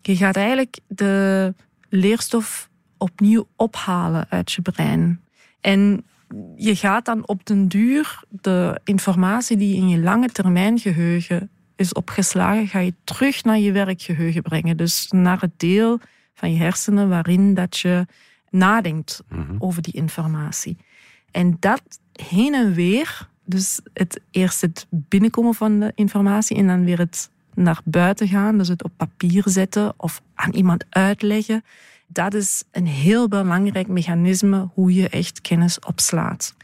Je 0.01 0.15
gaat 0.15 0.35
eigenlijk 0.35 0.79
de 0.87 1.53
leerstof 1.89 2.69
opnieuw 2.97 3.47
ophalen 3.55 4.25
uit 4.29 4.51
je 4.51 4.61
brein. 4.61 5.21
En 5.61 6.05
je 6.55 6.75
gaat 6.75 7.05
dan 7.05 7.27
op 7.27 7.45
den 7.45 7.67
duur 7.67 8.23
de 8.29 8.79
informatie 8.83 9.57
die 9.57 9.75
in 9.75 9.89
je 9.89 9.99
lange 9.99 10.29
termijn 10.29 10.79
geheugen 10.79 11.49
is 11.75 11.93
opgeslagen, 11.93 12.67
ga 12.67 12.79
je 12.79 12.93
terug 13.03 13.43
naar 13.43 13.59
je 13.59 13.71
werkgeheugen 13.71 14.41
brengen. 14.41 14.77
Dus 14.77 15.07
naar 15.11 15.41
het 15.41 15.59
deel 15.59 15.99
van 16.33 16.51
je 16.53 16.57
hersenen 16.59 17.09
waarin 17.09 17.53
dat 17.53 17.77
je 17.77 18.05
nadenkt 18.49 19.23
Mhm. 19.29 19.55
over 19.59 19.81
die 19.81 19.93
informatie. 19.93 20.77
En 21.31 21.57
dat 21.59 21.81
heen 22.29 22.53
en 22.53 22.73
weer, 22.73 23.29
dus 23.45 23.79
het 23.93 24.21
eerst 24.31 24.61
het 24.61 24.85
binnenkomen 24.89 25.53
van 25.53 25.79
de 25.79 25.91
informatie 25.95 26.57
en 26.57 26.67
dan 26.67 26.83
weer 26.85 26.97
het 26.97 27.29
naar 27.53 27.81
buiten 27.83 28.27
gaan, 28.27 28.57
dus 28.57 28.67
het 28.67 28.83
op 28.83 28.91
papier 28.97 29.43
zetten 29.45 29.93
of 29.97 30.21
aan 30.35 30.53
iemand 30.53 30.85
uitleggen, 30.89 31.63
dat 32.07 32.33
is 32.33 32.63
een 32.71 32.87
heel 32.87 33.27
belangrijk 33.27 33.87
mechanisme 33.87 34.69
hoe 34.73 34.93
je 34.93 35.09
echt 35.09 35.41
kennis 35.41 35.79
opslaat. 35.79 36.55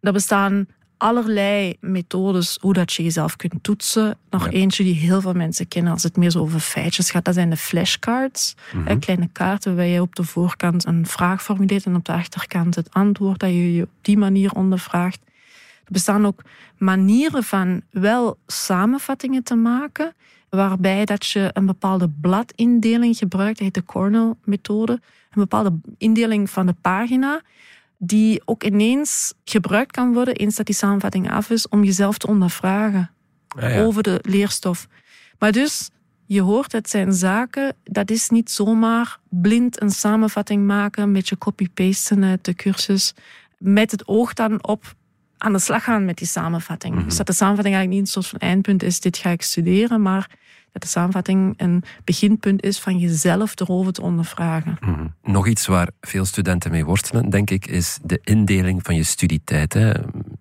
Er 0.00 0.12
bestaan 0.12 0.66
allerlei 0.96 1.76
methodes 1.80 2.58
hoe 2.60 2.72
dat 2.72 2.92
je 2.92 3.02
jezelf 3.02 3.36
kunt 3.36 3.62
toetsen. 3.62 4.18
Nog 4.30 4.44
Ja. 4.44 4.50
eentje 4.50 4.84
die 4.84 4.94
heel 4.94 5.20
veel 5.20 5.32
mensen 5.32 5.68
kennen 5.68 5.92
als 5.92 6.02
het 6.02 6.16
meer 6.16 6.30
zo 6.30 6.38
over 6.40 6.60
feitjes 6.60 7.10
gaat, 7.10 7.24
dat 7.24 7.34
zijn 7.34 7.50
de 7.50 7.56
flashcards. 7.56 8.54
Mhm. 8.72 8.98
Kleine 8.98 9.28
kaarten 9.32 9.74
waarbij 9.76 9.92
je 9.94 10.00
op 10.00 10.14
de 10.16 10.24
voorkant 10.24 10.86
een 10.86 11.06
vraag 11.06 11.42
formuleert 11.42 11.84
en 11.84 11.96
op 11.96 12.04
de 12.04 12.12
achterkant 12.12 12.74
het 12.74 12.92
antwoord, 12.92 13.40
dat 13.40 13.50
je 13.50 13.74
je 13.74 13.82
op 13.82 13.88
die 14.00 14.18
manier 14.18 14.52
ondervraagt. 14.52 15.20
Er 15.86 15.92
bestaan 15.92 16.26
ook 16.26 16.42
manieren 16.78 17.42
van 17.42 17.82
wel 17.90 18.38
samenvattingen 18.46 19.42
te 19.42 19.54
maken, 19.54 20.14
waarbij 20.48 21.04
dat 21.04 21.26
je 21.26 21.50
een 21.52 21.66
bepaalde 21.66 22.10
bladindeling 22.20 23.16
gebruikt, 23.16 23.58
dat 23.58 23.64
heet 23.64 23.74
de 23.74 23.84
Cornell-methode, 23.84 24.92
een 24.92 25.00
bepaalde 25.42 25.72
indeling 25.98 26.50
van 26.50 26.66
de 26.66 26.74
pagina, 26.80 27.40
die 27.98 28.42
ook 28.44 28.64
ineens 28.64 29.34
gebruikt 29.44 29.92
kan 29.92 30.12
worden 30.12 30.34
eens 30.34 30.56
dat 30.56 30.66
die 30.66 30.74
samenvatting 30.74 31.30
af 31.30 31.50
is, 31.50 31.68
om 31.68 31.84
jezelf 31.84 32.18
te 32.18 32.26
ondervragen 32.26 33.10
Ah, 33.48 33.74
ja. 33.74 33.82
over 33.82 34.02
de 34.02 34.18
leerstof. 34.22 34.88
Maar 35.38 35.52
dus, 35.52 35.90
je 36.26 36.40
hoort, 36.40 36.72
het 36.72 36.90
zijn 36.90 37.12
zaken, 37.12 37.74
dat 37.84 38.10
is 38.10 38.28
niet 38.28 38.50
zomaar 38.50 39.18
blind 39.28 39.82
een 39.82 39.90
samenvatting 39.90 40.66
maken, 40.66 41.02
een 41.02 41.12
beetje 41.12 41.38
copy-pasten 41.38 42.24
uit 42.24 42.44
de 42.44 42.54
cursus, 42.54 43.14
met 43.58 43.90
het 43.90 44.08
oog 44.08 44.32
dan 44.32 44.66
op 44.66 44.94
aan 45.38 45.52
de 45.52 45.58
slag 45.58 45.84
gaan 45.84 46.04
met 46.04 46.18
die 46.18 46.26
samenvatting. 46.26 46.94
Mhm. 46.94 47.04
Dus 47.04 47.16
dat 47.16 47.26
de 47.26 47.32
samenvatting 47.32 47.74
eigenlijk 47.76 48.04
niet 48.04 48.16
een 48.16 48.22
soort 48.22 48.40
van 48.40 48.48
eindpunt 48.48 48.82
is, 48.82 49.00
dit 49.00 49.16
ga 49.16 49.30
ik 49.30 49.42
studeren, 49.42 50.02
maar 50.02 50.30
dat 50.72 50.82
de 50.82 50.88
samenvatting 50.88 51.54
een 51.56 51.82
beginpunt 52.04 52.62
is 52.62 52.78
van 52.78 52.98
jezelf 52.98 53.60
erover 53.60 53.92
te 53.92 54.02
ondervragen. 54.02 54.76
Mhm. 54.80 55.06
Nog 55.22 55.46
iets 55.46 55.66
waar 55.66 55.90
veel 56.00 56.24
studenten 56.24 56.70
mee 56.70 56.84
worstelen, 56.84 57.30
denk 57.30 57.50
ik, 57.50 57.66
is 57.66 57.98
de 58.02 58.20
indeling 58.22 58.82
van 58.82 58.94
je 58.94 59.02
studietijd. 59.02 59.72
Hè. 59.72 59.92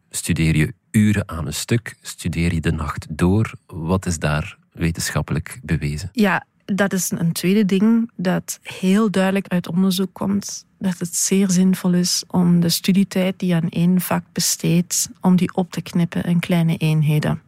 Studeer 0.09 0.55
je 0.55 0.73
uren 0.91 1.29
aan 1.29 1.45
een 1.45 1.53
stuk? 1.53 1.95
Studeer 2.01 2.53
je 2.53 2.61
de 2.61 2.71
nacht 2.71 3.05
door? 3.09 3.51
Wat 3.65 4.05
is 4.05 4.19
daar 4.19 4.57
wetenschappelijk 4.71 5.59
bewezen? 5.63 6.09
Ja, 6.11 6.45
dat 6.65 6.93
is 6.93 7.11
een 7.11 7.31
tweede 7.31 7.65
ding 7.65 8.11
dat 8.15 8.59
heel 8.61 9.11
duidelijk 9.11 9.47
uit 9.47 9.67
onderzoek 9.67 10.13
komt. 10.13 10.65
Dat 10.77 10.99
het 10.99 11.15
zeer 11.15 11.49
zinvol 11.49 11.93
is 11.93 12.23
om 12.27 12.59
de 12.59 12.69
studietijd 12.69 13.39
die 13.39 13.49
je 13.49 13.55
aan 13.55 13.69
één 13.69 14.01
vak 14.01 14.23
besteedt, 14.31 15.09
om 15.21 15.35
die 15.35 15.55
op 15.55 15.71
te 15.71 15.81
knippen 15.81 16.23
in 16.23 16.39
kleine 16.39 16.77
eenheden. 16.77 17.41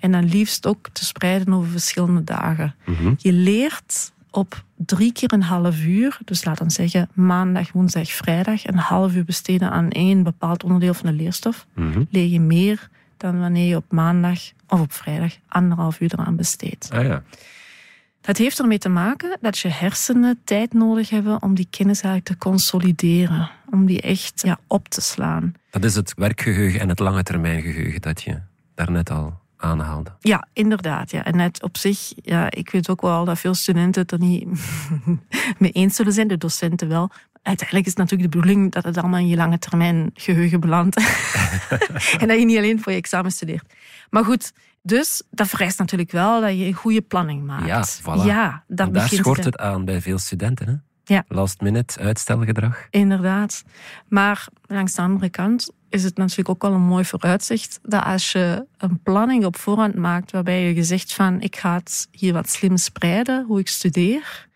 En 0.00 0.12
dan 0.12 0.24
liefst 0.24 0.66
ook 0.66 0.88
te 0.92 1.04
spreiden 1.04 1.54
over 1.54 1.70
verschillende 1.70 2.24
dagen. 2.24 2.74
Mhm. 2.84 3.14
Je 3.18 3.32
leert 3.32 4.12
op 4.30 4.64
drie 4.76 5.12
keer 5.12 5.32
een 5.32 5.42
half 5.42 5.84
uur, 5.84 6.18
dus 6.24 6.44
laat 6.44 6.58
dan 6.58 6.70
zeggen 6.70 7.08
maandag, 7.12 7.72
woensdag, 7.72 8.10
vrijdag, 8.10 8.66
een 8.66 8.78
half 8.78 9.14
uur 9.14 9.24
besteden 9.24 9.70
aan 9.70 9.90
één 9.90 10.22
bepaald 10.22 10.64
onderdeel 10.64 10.94
van 10.94 11.10
de 11.10 11.16
leerstof. 11.16 11.66
Mhm. 11.74 12.02
Leer 12.10 12.28
je 12.28 12.40
meer 12.40 12.88
dan 13.16 13.40
wanneer 13.40 13.68
je 13.68 13.76
op 13.76 13.92
maandag 13.92 14.38
of 14.68 14.80
op 14.80 14.92
vrijdag 14.92 15.32
anderhalf 15.48 16.00
uur 16.00 16.12
eraan 16.12 16.36
besteedt. 16.36 16.88
Ah 16.92 17.04
ja. 17.04 17.22
Het 18.26 18.38
heeft 18.38 18.58
ermee 18.58 18.78
te 18.78 18.88
maken 18.88 19.38
dat 19.40 19.58
je 19.58 19.68
hersenen 19.68 20.40
tijd 20.44 20.72
nodig 20.72 21.10
hebben 21.10 21.42
om 21.42 21.54
die 21.54 21.66
kennis 21.70 22.00
eigenlijk 22.00 22.40
te 22.40 22.48
consolideren. 22.48 23.50
Om 23.70 23.86
die 23.86 24.00
echt 24.00 24.42
ja, 24.42 24.58
op 24.66 24.88
te 24.88 25.00
slaan. 25.00 25.54
Dat 25.70 25.84
is 25.84 25.94
het 25.94 26.14
werkgeheugen 26.16 26.80
en 26.80 26.88
het 26.88 26.98
lange 26.98 27.22
termijn 27.22 27.62
geheugen 27.62 28.00
dat 28.00 28.22
je 28.22 28.38
daarnet 28.74 29.10
al 29.10 29.40
aanhaalde. 29.56 30.10
Ja, 30.20 30.46
inderdaad. 30.52 31.10
Ja. 31.10 31.24
En 31.24 31.36
net 31.36 31.62
op 31.62 31.76
zich, 31.76 32.12
ja, 32.14 32.50
ik 32.50 32.70
weet 32.70 32.88
ook 32.88 33.00
wel 33.00 33.24
dat 33.24 33.38
veel 33.38 33.54
studenten 33.54 34.02
het 34.02 34.12
er 34.12 34.18
niet 34.18 34.48
mee 35.58 35.70
eens 35.70 35.96
zullen 35.96 36.12
zijn, 36.12 36.28
de 36.28 36.38
docenten 36.38 36.88
wel. 36.88 37.10
Uiteindelijk 37.42 37.86
is 37.86 37.92
het 37.92 38.02
natuurlijk 38.02 38.32
de 38.32 38.38
bedoeling 38.38 38.72
dat 38.72 38.84
het 38.84 38.96
allemaal 38.96 39.20
in 39.20 39.28
je 39.28 39.36
lange 39.36 39.58
termijn 39.58 40.10
geheugen 40.14 40.60
belandt. 40.60 40.96
en 42.20 42.28
dat 42.28 42.38
je 42.38 42.44
niet 42.44 42.58
alleen 42.58 42.82
voor 42.82 42.92
je 42.92 42.98
examen 42.98 43.32
studeert. 43.32 43.74
Maar 44.10 44.24
goed, 44.24 44.52
dus 44.86 45.22
dat 45.30 45.48
vereist 45.48 45.78
natuurlijk 45.78 46.10
wel 46.10 46.40
dat 46.40 46.58
je 46.58 46.64
een 46.64 46.72
goede 46.74 47.00
planning 47.02 47.44
maakt. 47.44 47.66
Ja, 47.66 47.86
voilà. 48.00 48.24
Ja, 48.24 48.64
En 48.76 48.92
daar 48.92 49.08
schort 49.08 49.44
het. 49.44 49.58
aan 49.58 49.84
bij 49.84 50.00
veel 50.00 50.18
studenten. 50.18 50.66
Hè? 50.68 50.74
Ja. 51.14 51.24
Last 51.28 51.60
minute 51.60 51.98
uitstelgedrag. 52.00 52.86
Inderdaad. 52.90 53.62
Maar 54.08 54.46
langs 54.66 54.94
de 54.94 55.02
andere 55.02 55.28
kant 55.28 55.70
is 55.88 56.02
het 56.04 56.16
natuurlijk 56.16 56.48
ook 56.48 56.62
wel 56.62 56.72
een 56.72 56.86
mooi 56.86 57.04
vooruitzicht 57.04 57.78
dat 57.82 58.04
als 58.04 58.32
je 58.32 58.66
een 58.76 59.00
planning 59.02 59.44
op 59.44 59.56
voorhand 59.56 59.94
maakt 59.94 60.30
waarbij 60.30 60.62
je 60.62 60.74
gezegd 60.74 61.14
van 61.14 61.40
ik 61.40 61.56
ga 61.56 61.74
het 61.74 62.08
hier 62.10 62.32
wat 62.32 62.50
slim 62.50 62.76
spreiden, 62.76 63.44
hoe 63.46 63.58
ik 63.58 63.68
studeer, 63.68 64.48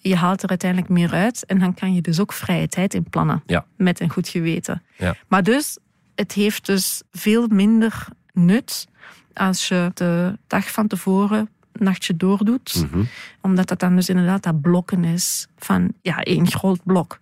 je 0.00 0.16
haalt 0.16 0.42
er 0.42 0.48
uiteindelijk 0.48 0.90
meer 0.90 1.12
uit 1.12 1.46
en 1.46 1.58
dan 1.58 1.74
kan 1.74 1.94
je 1.94 2.00
dus 2.00 2.20
ook 2.20 2.32
vrije 2.32 2.68
tijd 2.68 2.94
in 2.94 3.08
plannen 3.10 3.42
Ja. 3.46 3.66
met 3.76 4.00
een 4.00 4.10
goed 4.10 4.28
geweten. 4.28 4.82
Ja. 4.96 5.14
Maar 5.28 5.42
dus, 5.42 5.78
het 6.14 6.32
heeft 6.32 6.66
dus 6.66 7.02
veel 7.10 7.46
minder 7.46 8.06
nut 8.32 8.86
als 9.38 9.68
je 9.68 9.90
de 9.94 10.38
dag 10.46 10.70
van 10.72 10.86
tevoren 10.86 11.48
een 11.72 11.84
nachtje 11.84 12.16
doordoet 12.16 12.86
Mhm. 12.90 13.04
omdat 13.40 13.68
dat 13.68 13.80
dan 13.80 13.94
dus 13.96 14.08
inderdaad 14.08 14.42
dat 14.42 14.60
blokken 14.60 15.04
is 15.04 15.46
van 15.56 15.92
ja, 16.02 16.22
één 16.22 16.46
groot 16.50 16.80
blok. 16.84 17.18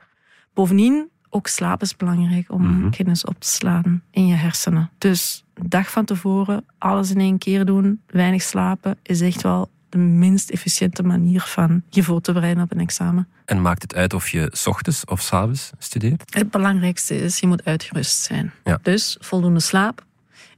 Bovendien, 0.55 1.09
ook 1.31 1.47
slaap 1.47 1.83
is 1.83 1.97
belangrijk 1.97 2.53
om 2.53 2.63
Mhm. 2.79 2.91
kennis 2.91 3.25
op 3.25 3.41
te 3.41 3.49
slaan 3.49 4.03
in 4.11 4.27
je 4.27 4.35
hersenen. 4.35 4.91
Dus 4.99 5.45
dag 5.63 5.91
van 5.91 6.05
tevoren 6.05 6.65
alles 6.79 7.11
in 7.11 7.21
één 7.21 7.39
keer 7.39 7.65
doen, 7.65 8.01
weinig 8.07 8.43
slapen, 8.43 8.97
is 9.03 9.21
echt 9.21 9.43
wel 9.43 9.71
de 9.89 9.99
minst 9.99 10.51
efficiënte 10.51 11.03
manier 11.03 11.41
van 11.41 11.83
je 11.89 12.03
voor 12.03 12.21
te 12.21 12.33
bereiden 12.33 12.63
op 12.63 12.73
een 12.73 12.81
examen. 12.81 13.29
En 13.45 13.63
maakt 13.63 13.83
het 13.83 13.95
uit 13.95 14.15
of 14.15 14.29
je 14.29 14.49
's 14.53 14.67
ochtends 14.67 15.05
of 15.05 15.21
's 15.21 15.33
avonds 15.33 15.71
studeert? 15.79 16.35
Het 16.35 16.51
belangrijkste 16.51 17.17
is, 17.23 17.39
je 17.39 17.47
moet 17.47 17.65
uitgerust 17.65 18.23
zijn. 18.23 18.53
Ja. 18.65 18.79
Dus 18.83 19.17
voldoende 19.21 19.61
slaap, 19.61 20.05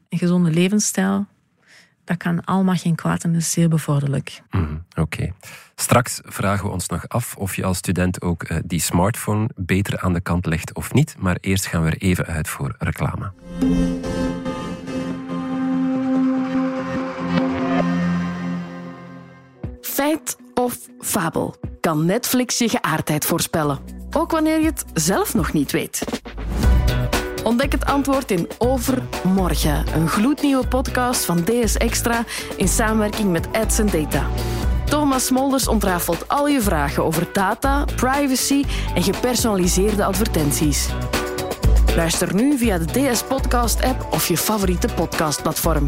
een 0.09 0.19
gezonde 0.19 0.51
levensstijl, 0.51 1.27
dat 2.09 2.17
kan 2.17 2.45
allemaal 2.45 2.75
geen 2.75 2.95
kwaad 2.95 3.25
en 3.25 3.35
is 3.35 3.51
zeer 3.51 3.69
bevorderlijk. 3.69 4.43
Mhm, 4.51 4.77
Oké. 4.95 5.33
Straks 5.75 6.21
vragen 6.25 6.65
we 6.67 6.73
ons 6.73 6.89
nog 6.89 7.09
af 7.09 7.37
of 7.37 7.57
je 7.57 7.65
als 7.65 7.77
student 7.79 8.23
ook 8.23 8.43
eh, 8.43 8.57
die 8.65 8.81
smartphone 8.81 9.49
beter 9.57 9.99
aan 10.01 10.13
de 10.13 10.21
kant 10.21 10.47
legt 10.47 10.75
of 10.75 10.93
niet. 10.93 11.15
Maar 11.19 11.37
eerst 11.41 11.67
gaan 11.67 11.83
we 11.83 11.91
er 11.91 11.99
even 11.99 12.27
uit 12.27 12.49
voor 12.49 12.75
reclame. 12.79 13.33
Feit 19.81 20.37
of 20.55 20.77
fabel? 21.01 21.57
Kan 21.81 22.05
Netflix 22.05 22.59
je 22.59 22.69
geaardheid 22.69 23.25
voorspellen? 23.27 23.79
Ook 24.11 24.31
wanneer 24.31 24.59
je 24.61 24.67
het 24.67 24.85
zelf 24.95 25.35
nog 25.35 25.53
niet 25.53 25.71
weet. 25.73 26.03
Ontdek 27.49 27.73
het 27.73 27.85
antwoord 27.85 28.31
in 28.31 28.49
Overmorgen, 28.59 29.85
een 29.95 30.09
gloednieuwe 30.09 30.67
podcast 30.67 31.25
van 31.25 31.45
DS 31.45 31.77
Extra 31.77 32.25
in 32.57 32.69
samenwerking 32.69 33.31
met 33.31 33.49
Ads 33.53 33.77
Data. 33.77 34.27
Thomas 34.85 35.27
Smolders 35.27 35.69
ontrafelt 35.69 36.29
al 36.29 36.49
je 36.49 36.61
vragen 36.61 37.05
over 37.05 37.29
data, 37.33 37.85
privacy 37.97 38.65
en 38.95 39.03
gepersonaliseerde 39.03 40.05
advertenties. 40.05 40.89
Luister 41.97 42.35
nu 42.35 42.59
via 42.59 42.79
de 42.79 42.85
DS 42.85 43.23
Podcast 43.23 43.83
app 43.83 44.07
of 44.11 44.29
je 44.29 44.37
favoriete 44.37 44.89
podcastplatform. 44.95 45.87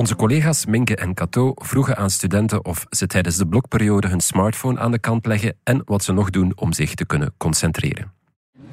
Onze 0.00 0.16
collega's 0.16 0.66
Minke 0.66 0.96
en 0.96 1.14
Cato 1.14 1.52
vroegen 1.54 1.96
aan 1.96 2.10
studenten 2.10 2.64
of 2.64 2.86
ze 2.90 3.06
tijdens 3.06 3.36
de 3.36 3.46
blokperiode 3.46 4.08
hun 4.08 4.20
smartphone 4.20 4.78
aan 4.78 4.90
de 4.90 4.98
kant 4.98 5.26
leggen 5.26 5.56
en 5.62 5.82
wat 5.84 6.04
ze 6.04 6.12
nog 6.12 6.30
doen 6.30 6.52
om 6.56 6.72
zich 6.72 6.94
te 6.94 7.06
kunnen 7.06 7.34
concentreren. 7.36 8.12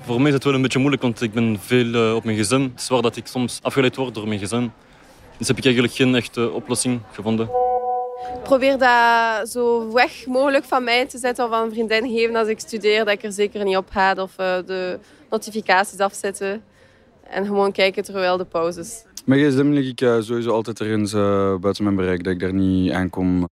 Voor 0.01 0.17
mij 0.17 0.27
is 0.27 0.33
het 0.33 0.43
wel 0.43 0.53
een 0.53 0.61
beetje 0.61 0.79
moeilijk, 0.79 1.01
want 1.01 1.21
ik 1.21 1.33
ben 1.33 1.59
veel 1.59 1.93
eh, 1.93 2.15
op 2.15 2.23
mijn 2.23 2.37
gsm. 2.37 2.61
Het 2.61 2.79
is 2.79 2.87
waar 2.87 3.01
dat 3.01 3.15
ik 3.15 3.27
soms 3.27 3.59
afgeleid 3.61 3.95
word 3.95 4.13
door 4.13 4.27
mijn 4.27 4.39
gsm. 4.39 4.67
Dus 5.37 5.47
heb 5.47 5.57
ik 5.57 5.63
eigenlijk 5.63 5.93
geen 5.93 6.15
echte 6.15 6.51
oplossing 6.51 7.01
gevonden. 7.11 7.49
Ik 8.33 8.43
probeer 8.43 8.77
dat 8.77 9.49
zo 9.49 9.93
weg 9.93 10.25
mogelijk 10.25 10.65
van 10.65 10.83
mij 10.83 11.05
te 11.05 11.17
zetten 11.17 11.45
of 11.45 11.51
aan 11.51 11.63
een 11.63 11.71
vriendin 11.71 12.09
geven 12.09 12.35
als 12.35 12.47
ik 12.47 12.59
studeer, 12.59 13.05
dat 13.05 13.13
ik 13.13 13.23
er 13.23 13.31
zeker 13.31 13.63
niet 13.63 13.77
op 13.77 13.89
ga 13.89 14.13
of 14.13 14.37
eh, 14.37 14.57
de 14.65 14.99
notificaties 15.29 15.99
afzetten. 15.99 16.63
En 17.23 17.45
gewoon 17.45 17.71
kijken 17.71 18.03
terwijl 18.03 18.37
de 18.37 18.45
pauzes. 18.45 19.05
Mijn 19.27 19.41
gsm 19.41 19.69
lig 19.69 19.87
ik 19.87 20.01
eh, 20.01 20.17
sowieso 20.19 20.51
altijd 20.51 20.79
ergens 20.79 21.13
eh, 21.13 21.55
buiten 21.55 21.83
mijn 21.83 21.95
bereik, 21.95 22.23
dat 22.23 22.33
ik 22.33 22.39
daar 22.39 22.53
niet 22.53 22.91
aankom. 22.91 23.47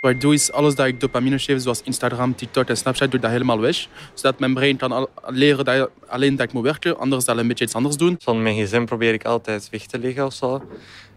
Wat 0.00 0.10
ik 0.10 0.20
doe 0.20 0.34
is 0.34 0.52
alles 0.52 0.74
dat 0.74 0.86
ik 0.86 1.00
dopamine 1.00 1.38
geef, 1.38 1.62
zoals 1.62 1.82
Instagram, 1.82 2.34
TikTok 2.34 2.68
en 2.68 2.76
Snapchat, 2.76 3.06
doe 3.06 3.16
ik 3.16 3.22
dat 3.22 3.30
helemaal 3.30 3.60
weg. 3.60 3.86
Zodat 4.14 4.38
mijn 4.38 4.54
brein 4.54 4.76
kan 4.76 4.92
al- 4.92 5.10
leren 5.26 5.64
dat 5.64 5.90
alleen 6.06 6.36
dat 6.36 6.46
ik 6.46 6.52
moet 6.52 6.62
werken, 6.62 6.98
anders 6.98 7.24
zal 7.24 7.38
een 7.38 7.48
beetje 7.48 7.64
iets 7.64 7.74
anders 7.74 7.96
doen. 7.96 8.16
Van 8.20 8.42
mijn 8.42 8.56
gsm 8.56 8.84
probeer 8.84 9.12
ik 9.12 9.24
altijd 9.24 9.68
weg 9.70 9.86
te 9.86 9.98
leggen 9.98 10.24
of 10.26 10.32
zo. 10.32 10.62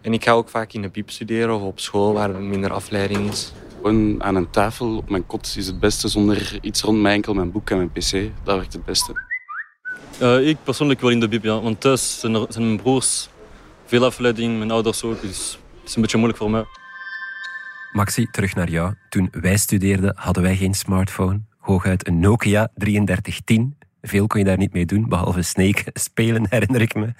En 0.00 0.12
ik 0.12 0.24
ga 0.24 0.32
ook 0.32 0.48
vaak 0.48 0.72
in 0.72 0.82
de 0.82 0.88
piep 0.88 1.10
studeren 1.10 1.54
of 1.54 1.62
op 1.62 1.80
school 1.80 2.12
waar 2.12 2.34
er 2.34 2.40
minder 2.40 2.72
afleiding 2.72 3.30
is. 3.30 3.52
Gewoon 3.76 4.22
aan 4.22 4.34
een 4.34 4.50
tafel 4.50 4.96
op 4.96 5.10
mijn 5.10 5.26
kot 5.26 5.54
is 5.56 5.66
het 5.66 5.80
beste 5.80 6.08
zonder 6.08 6.58
iets 6.60 6.82
rond 6.82 7.00
mij, 7.00 7.12
enkel 7.12 7.34
mijn 7.34 7.52
boek 7.52 7.70
en 7.70 7.76
mijn 7.76 7.92
pc. 7.92 8.30
Dat 8.44 8.56
werkt 8.56 8.72
het 8.72 8.84
beste. 8.84 9.12
Eh, 10.18 10.48
ik 10.48 10.56
persoonlijk 10.64 11.00
wel 11.00 11.10
in 11.10 11.20
de 11.20 11.28
bib, 11.28 11.44
ja. 11.44 11.60
Want 11.60 11.80
thuis 11.80 12.20
zijn, 12.20 12.34
er, 12.34 12.46
zijn 12.48 12.64
mijn 12.64 12.82
broers 12.82 13.28
veel 13.90 14.04
afleiding, 14.04 14.58
mijn 14.58 14.70
ouders 14.70 15.04
ook. 15.04 15.20
Dus 15.20 15.58
het 15.80 15.88
is 15.88 15.94
een 15.94 16.00
beetje 16.02 16.16
moeilijk 16.16 16.42
voor 16.42 16.50
mij. 16.50 16.64
Maxi, 17.92 18.26
terug 18.30 18.54
naar 18.54 18.70
jou. 18.70 18.94
Toen 19.08 19.28
wij 19.30 19.56
studeerden 19.56 20.12
hadden 20.16 20.42
wij 20.42 20.56
geen 20.56 20.74
smartphone. 20.74 21.40
Hooguit 21.58 22.06
een 22.06 22.20
Nokia 22.20 22.68
3310. 22.74 23.76
Veel 24.02 24.26
kon 24.26 24.40
je 24.40 24.46
daar 24.46 24.56
niet 24.56 24.72
mee 24.72 24.86
doen, 24.86 25.08
behalve 25.08 25.42
Snake 25.42 25.84
spelen, 26.08 26.46
herinner 26.50 26.80
ik 26.80 26.94
me. 26.94 27.12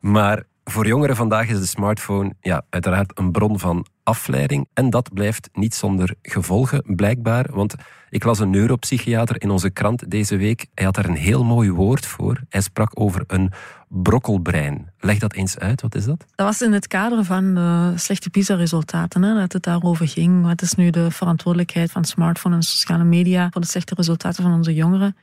Maar 0.00 0.42
voor 0.64 0.86
jongeren 0.86 1.16
vandaag 1.16 1.48
is 1.48 1.58
de 1.58 1.66
smartphone 1.66 2.34
ja, 2.40 2.62
uiteraard 2.70 3.18
een 3.18 3.32
bron 3.32 3.58
van 3.58 3.86
afleiding. 4.10 4.68
En 4.72 4.90
dat 4.90 5.14
blijft 5.14 5.48
niet 5.52 5.74
zonder 5.74 6.14
gevolgen, 6.22 6.82
blijkbaar. 6.96 7.46
Want 7.50 7.74
ik 8.08 8.24
las 8.24 8.38
een 8.38 8.50
neuropsychiater 8.50 9.42
in 9.42 9.50
onze 9.50 9.70
krant 9.70 10.10
deze 10.10 10.36
week. 10.36 10.66
Hij 10.74 10.84
had 10.84 10.94
daar 10.94 11.08
een 11.08 11.16
heel 11.16 11.44
mooi 11.44 11.70
woord 11.70 12.06
voor. 12.06 12.40
Hij 12.48 12.60
sprak 12.60 12.90
over 12.94 13.24
een 13.26 13.52
brokkelbrein. 13.88 14.90
Leg 14.98 15.18
dat 15.18 15.32
eens 15.32 15.58
uit, 15.58 15.82
wat 15.82 15.94
is 15.94 16.04
dat? 16.04 16.24
Dat 16.34 16.46
was 16.46 16.62
in 16.62 16.72
het 16.72 16.86
kader 16.86 17.24
van 17.24 17.54
de 17.54 17.92
slechte 17.96 18.30
PISA-resultaten, 18.30 19.20
dat 19.20 19.52
het 19.52 19.62
daarover 19.62 20.08
ging. 20.08 20.44
Wat 20.44 20.62
is 20.62 20.74
nu 20.74 20.90
de 20.90 21.10
verantwoordelijkheid 21.10 21.90
van 21.90 22.04
smartphone 22.04 22.54
en 22.54 22.62
sociale 22.62 23.04
media 23.04 23.48
voor 23.50 23.60
de 23.60 23.66
slechte 23.66 23.94
resultaten 23.94 24.42
van 24.42 24.52
onze 24.52 24.74
jongeren? 24.74 25.16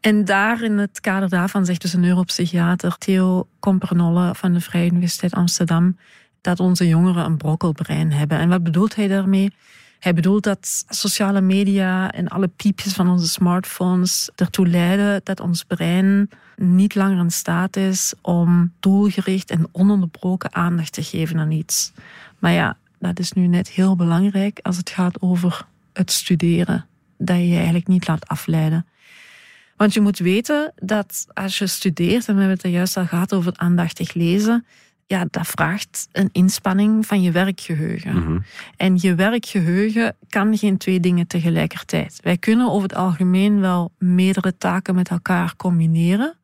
En 0.00 0.24
daar 0.24 0.62
in 0.62 0.78
het 0.78 1.00
kader 1.00 1.28
daarvan 1.28 1.64
zegt 1.64 1.80
dus 1.80 1.92
een 1.92 2.00
neuropsychiater 2.00 2.98
Theo 2.98 3.48
Kompernolle 3.58 4.34
van 4.34 4.52
de 4.52 4.60
Vrije 4.60 4.90
Universiteit 4.90 5.34
Amsterdam 5.34 5.96
dat 6.40 6.60
onze 6.60 6.88
jongeren 6.88 7.24
een 7.24 7.36
brokkelbrein 7.36 8.12
hebben. 8.12 8.38
En 8.38 8.48
wat 8.48 8.62
bedoelt 8.62 8.94
hij 8.94 9.08
daarmee? 9.08 9.52
Hij 9.98 10.14
bedoelt 10.14 10.44
dat 10.44 10.84
sociale 10.88 11.40
media 11.40 12.12
en 12.12 12.28
alle 12.28 12.48
piepjes 12.48 12.92
van 12.92 13.08
onze 13.08 13.28
smartphones 13.28 14.30
ertoe 14.34 14.68
leiden 14.68 15.20
dat 15.24 15.40
ons 15.40 15.64
brein 15.64 16.30
niet 16.56 16.94
langer 16.94 17.18
in 17.18 17.30
staat 17.30 17.76
is 17.76 18.14
om 18.22 18.72
doelgericht 18.80 19.50
en 19.50 19.68
ononderbroken 19.72 20.54
aandacht 20.54 20.92
te 20.92 21.02
geven 21.02 21.38
aan 21.38 21.50
iets. 21.50 21.92
Maar 22.38 22.52
ja, 22.52 22.76
dat 22.98 23.18
is 23.18 23.32
nu 23.32 23.46
net 23.46 23.68
heel 23.70 23.96
belangrijk 23.96 24.58
als 24.62 24.76
het 24.76 24.90
gaat 24.90 25.20
over 25.22 25.66
het 25.92 26.10
studeren. 26.10 26.86
Dat 27.18 27.36
je 27.36 27.48
je 27.48 27.56
eigenlijk 27.56 27.86
niet 27.86 28.08
laat 28.08 28.28
afleiden. 28.28 28.86
Want 29.76 29.94
je 29.94 30.00
moet 30.00 30.18
weten 30.18 30.72
dat 30.76 31.26
als 31.32 31.58
je 31.58 31.66
studeert, 31.66 32.28
en 32.28 32.34
we 32.34 32.40
hebben 32.40 32.56
het 32.56 32.66
er 32.66 32.70
juist 32.70 32.96
al 32.96 33.06
gehad 33.06 33.34
over 33.34 33.50
het 33.50 33.60
aandachtig 33.60 34.14
lezen, 34.14 34.66
ja, 35.10 35.24
dat 35.30 35.46
vraagt 35.46 36.08
een 36.12 36.28
inspanning 36.32 37.06
van 37.06 37.22
je 37.22 37.30
werkgeheugen. 37.30 38.14
Mhm. 38.16 38.38
En 38.76 38.96
je 39.00 39.14
werkgeheugen 39.14 40.16
kan 40.28 40.56
geen 40.58 40.76
twee 40.76 41.00
dingen 41.00 41.26
tegelijkertijd. 41.26 42.18
Wij 42.22 42.36
kunnen 42.36 42.70
over 42.70 42.82
het 42.88 42.94
algemeen 42.94 43.60
wel 43.60 43.92
meerdere 43.98 44.56
taken 44.58 44.94
met 44.94 45.08
elkaar 45.08 45.56
combineren. 45.56 46.34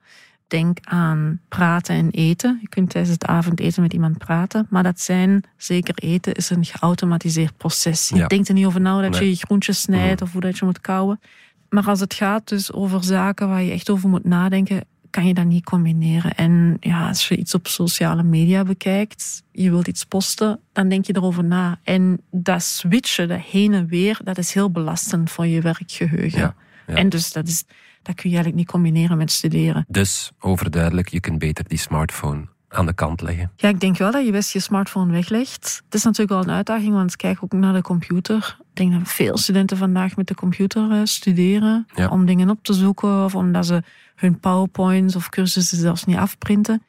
Denk 0.47 0.79
aan 0.83 1.41
praten 1.49 1.95
en 1.95 2.11
eten. 2.11 2.59
Je 2.63 2.69
kunt 2.69 2.91
tijdens 2.91 3.13
het 3.15 3.25
avondeten 3.27 3.83
met 3.83 3.93
iemand 3.93 4.19
praten. 4.19 4.67
Maar 4.71 4.83
dat 4.83 5.01
zijn, 5.01 5.45
zeker 5.57 5.95
eten, 5.95 6.35
is 6.35 6.51
een 6.51 6.65
geautomatiseerd 6.65 7.57
proces. 7.57 8.09
Je 8.09 8.17
Ja. 8.17 8.27
denkt 8.27 8.49
er 8.49 8.55
niet 8.55 8.67
over 8.67 8.81
na 8.81 9.01
dat 9.01 9.17
je 9.17 9.29
je 9.29 9.37
groentjes 9.37 9.81
snijdt 9.81 10.23
of 10.23 10.33
hoe 10.33 10.41
dat 10.41 10.59
je 10.59 10.65
moet 10.65 10.81
kouwen. 10.81 11.21
Maar 11.69 11.87
als 11.87 12.01
het 12.01 12.15
gaat 12.15 12.49
dus 12.49 12.73
over 12.73 13.05
zaken 13.05 13.49
waar 13.49 13.63
je 13.63 13.73
echt 13.73 13.91
over 13.91 14.09
moet 14.09 14.25
nadenken, 14.25 14.85
kan 15.17 15.27
je 15.27 15.35
dat 15.35 15.45
niet 15.45 15.65
combineren. 15.65 16.35
En 16.35 16.77
ja, 16.81 17.09
als 17.09 17.29
je 17.29 17.37
iets 17.37 17.55
op 17.55 17.67
sociale 17.67 18.23
media 18.23 18.63
bekijkt, 18.63 19.43
je 19.53 19.71
wilt 19.71 19.89
iets 19.89 20.05
posten, 20.05 20.61
dan 20.73 20.89
denk 20.89 21.07
je 21.07 21.17
erover 21.17 21.45
na. 21.45 21.79
En 21.83 22.21
dat 22.31 22.63
switchen, 22.63 23.29
dat 23.29 23.41
heen 23.41 23.73
en 23.73 23.87
weer, 23.87 24.21
dat 24.25 24.39
is 24.39 24.55
heel 24.55 24.71
belastend 24.71 25.31
voor 25.31 25.47
je 25.47 25.61
werkgeheugen. 25.61 26.41
Ja, 26.41 26.55
ja. 26.87 26.95
En 26.95 27.09
dus 27.09 27.33
dat, 27.33 27.49
is, 27.49 27.65
dat 28.03 28.15
kun 28.15 28.31
je 28.31 28.37
eigenlijk 28.37 28.57
niet 28.57 28.67
combineren 28.67 29.17
met 29.17 29.31
studeren. 29.31 29.85
Dus, 29.89 30.33
overduidelijk, 30.39 31.09
je 31.09 31.21
kunt 31.21 31.39
beter 31.39 31.69
die 31.69 31.79
smartphone 31.79 32.49
aan 32.77 32.87
de 32.87 32.93
kant 32.95 33.21
leggen. 33.21 33.51
Ja, 33.57 33.69
ik 33.69 33.81
denk 33.81 33.97
wel 33.97 34.11
dat 34.11 34.25
je 34.25 34.33
best 34.33 34.53
je 34.53 34.61
smartphone 34.61 35.13
weglegt. 35.13 35.83
Het 35.85 35.95
is 35.95 36.03
natuurlijk 36.05 36.31
wel 36.31 36.43
een 36.43 36.57
uitdaging, 36.57 36.93
want 36.93 37.17
kijk 37.17 37.39
ook 37.43 37.53
naar 37.53 37.73
de 37.73 37.83
computer. 37.83 38.57
Ik 38.61 38.67
denk 38.77 38.93
dat 38.93 39.01
veel 39.13 39.37
studenten 39.39 39.77
vandaag 39.77 40.17
met 40.17 40.27
de 40.27 40.35
computer 40.35 40.91
eh, 40.91 41.01
studeren 41.05 41.87
Ja. 41.95 42.09
om 42.09 42.27
dingen 42.27 42.51
op 42.51 42.59
te 42.63 42.73
zoeken 42.73 43.25
of 43.25 43.35
omdat 43.35 43.67
ze 43.67 43.83
hun 44.15 44.41
powerpoints 44.41 45.17
of 45.17 45.29
cursussen 45.29 45.79
zelfs 45.79 46.05
niet 46.05 46.17
afprinten. 46.17 46.83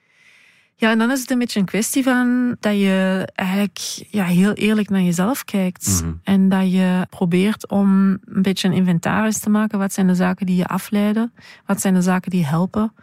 Ja, 0.79 0.91
en 0.91 0.97
dan 0.97 1.11
is 1.11 1.19
het 1.21 1.31
een 1.31 1.39
beetje 1.39 1.59
een 1.59 1.65
kwestie 1.65 2.03
van 2.03 2.55
dat 2.59 2.73
je 2.73 3.27
eigenlijk 3.35 3.79
ja, 4.09 4.23
heel 4.25 4.53
eerlijk 4.53 4.89
naar 4.89 5.01
jezelf 5.01 5.43
kijkt. 5.43 6.01
Mhm. 6.03 6.13
En 6.23 6.49
dat 6.49 6.71
je 6.71 7.05
probeert 7.09 7.67
om 7.69 8.09
een 8.25 8.41
beetje 8.41 8.67
een 8.67 8.73
inventaris 8.73 9.39
te 9.39 9.49
maken. 9.49 9.79
Wat 9.79 9.93
zijn 9.93 10.07
de 10.07 10.15
zaken 10.15 10.45
die 10.45 10.55
je 10.55 10.65
afleiden? 10.65 11.33
Wat 11.65 11.81
zijn 11.81 11.93
de 11.93 12.01
zaken 12.01 12.31
die 12.31 12.45
helpen? 12.45 12.93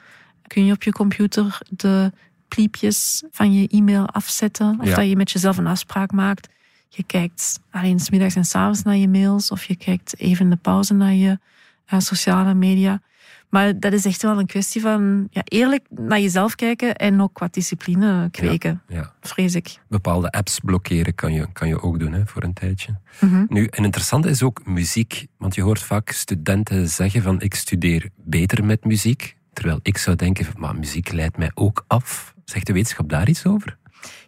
Kun 0.47 0.65
je 0.65 0.73
op 0.73 0.83
je 0.83 0.93
computer 0.93 1.59
de 1.71 2.13
pliepjes 2.55 3.23
van 3.31 3.53
je 3.53 3.69
e-mail 3.69 4.07
afzetten? 4.09 4.77
Of 4.81 4.89
Ja. 4.89 4.95
dat 4.97 5.09
je 5.09 5.17
met 5.17 5.31
jezelf 5.31 5.57
een 5.59 5.67
afspraak 5.67 6.13
maakt. 6.13 6.49
Je 6.89 7.03
kijkt 7.07 7.61
alleen 7.71 8.01
's 8.01 8.11
middags 8.11 8.35
en 8.35 8.45
's 8.45 8.55
avonds 8.55 8.83
naar 8.83 8.97
je 8.97 9.09
mails. 9.09 9.51
Of 9.51 9.65
je 9.65 9.77
kijkt 9.77 10.19
even 10.19 10.45
in 10.45 10.51
de 10.51 10.57
pauze 10.57 10.95
naar 10.95 11.13
je 11.13 11.39
eh, 11.87 11.99
sociale 11.99 12.55
media. 12.55 13.01
Maar 13.49 13.81
dat 13.81 13.93
is 13.93 14.05
echt 14.05 14.23
wel 14.23 14.39
een 14.39 14.47
kwestie 14.47 14.81
van 14.81 15.27
ja, 15.31 15.43
eerlijk 15.45 15.85
naar 15.91 16.21
jezelf 16.21 16.55
kijken 16.55 16.97
en 16.97 17.21
ook 17.21 17.39
wat 17.39 17.55
discipline 17.55 18.29
kweken, 18.31 18.83
Ja. 18.89 19.13
vrees 19.21 19.55
ik. 19.55 19.79
Bepaalde 19.89 20.31
apps 20.31 20.59
blokkeren 20.61 21.15
kan 21.15 21.33
je, 21.33 21.53
kan 21.53 21.69
je 21.69 21.83
ook 21.83 21.99
doen 21.99 22.13
hè, 22.13 22.27
voor 22.27 22.43
een 22.43 22.53
tijdje. 22.53 22.99
Mhm. 23.21 23.45
Nu, 23.49 23.67
een 23.71 23.85
interessante 23.85 24.29
is 24.29 24.43
ook 24.43 24.67
muziek. 24.67 25.27
Want 25.39 25.55
je 25.55 25.63
hoort 25.63 25.83
vaak 25.83 26.11
studenten 26.11 26.89
zeggen 26.89 27.23
van 27.23 27.41
ik 27.41 27.55
studeer 27.55 28.09
beter 28.17 28.65
met 28.65 28.85
muziek. 28.85 29.37
Terwijl 29.53 29.79
ik 29.83 29.99
zou 29.99 30.17
denken, 30.17 30.47
maar 30.57 30.77
muziek 30.77 31.13
leidt 31.13 31.37
mij 31.37 31.51
ook 31.55 31.85
af. 31.87 32.34
Zegt 32.45 32.67
de 32.67 32.73
wetenschap 32.73 33.09
daar 33.09 33.29
iets 33.29 33.47
over? 33.47 33.77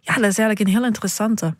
Ja, 0.01 0.13
dat 0.13 0.31
is 0.31 0.37
eigenlijk 0.37 0.59
een 0.59 0.75
heel 0.75 0.85
interessante. 0.85 1.55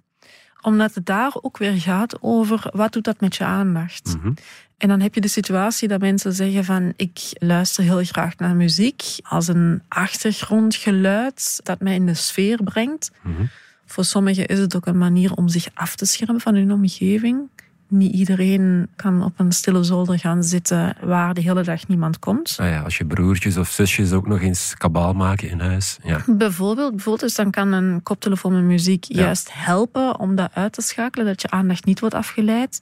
Omdat 0.61 0.93
het 0.95 1.05
daar 1.05 1.31
ook 1.41 1.57
weer 1.57 1.81
gaat 1.81 2.21
over 2.21 2.69
wat 2.73 2.93
doet 2.93 3.03
dat 3.03 3.19
met 3.19 3.35
je 3.35 3.43
aandacht. 3.43 4.15
Mhm. 4.17 4.33
En 4.77 4.87
dan 4.87 4.99
heb 4.99 5.15
je 5.15 5.21
de 5.21 5.27
situatie 5.27 5.87
dat 5.87 5.99
mensen 5.99 6.33
zeggen 6.33 6.65
van 6.65 6.93
ik 6.95 7.19
luister 7.33 7.83
heel 7.83 8.03
graag 8.03 8.37
naar 8.37 8.55
muziek 8.55 9.03
als 9.21 9.47
een 9.47 9.81
achtergrondgeluid 9.87 11.59
dat 11.63 11.79
mij 11.79 11.95
in 11.95 12.05
de 12.05 12.13
sfeer 12.13 12.63
brengt. 12.63 13.11
Mhm. 13.21 13.45
Voor 13.85 14.05
sommigen 14.05 14.45
is 14.45 14.59
het 14.59 14.75
ook 14.75 14.85
een 14.85 14.97
manier 14.97 15.33
om 15.33 15.47
zich 15.47 15.67
af 15.73 15.95
te 15.95 16.05
schermen 16.05 16.41
van 16.41 16.55
hun 16.55 16.71
omgeving. 16.71 17.49
Niet 17.89 18.13
iedereen 18.13 18.87
kan 18.95 19.23
op 19.23 19.39
een 19.39 19.51
stille 19.51 19.83
zolder 19.83 20.19
gaan 20.19 20.43
zitten 20.43 20.95
waar 21.01 21.33
de 21.33 21.41
hele 21.41 21.63
dag 21.63 21.87
niemand 21.87 22.19
komt. 22.19 22.57
Ah 22.59 22.69
ja, 22.69 22.81
als 22.81 22.97
je 22.97 23.05
broertjes 23.05 23.57
of 23.57 23.69
zusjes 23.69 24.11
ook 24.11 24.27
nog 24.27 24.41
eens 24.41 24.73
kabaal 24.77 25.13
maken 25.13 25.49
in 25.49 25.59
huis. 25.59 25.97
Ja. 26.03 26.21
Bijvoorbeeld, 26.27 26.91
bijvoorbeeld 26.91 27.19
dus 27.23 27.35
dan 27.35 27.51
kan 27.51 27.71
een 27.71 28.03
koptelefoon 28.03 28.53
met 28.53 28.63
muziek 28.63 29.03
Ja. 29.07 29.21
juist 29.21 29.49
helpen 29.53 30.19
om 30.19 30.35
dat 30.35 30.51
uit 30.53 30.73
te 30.73 30.81
schakelen, 30.81 31.25
dat 31.25 31.41
je 31.41 31.49
aandacht 31.49 31.85
niet 31.85 31.99
wordt 31.99 32.15
afgeleid. 32.15 32.81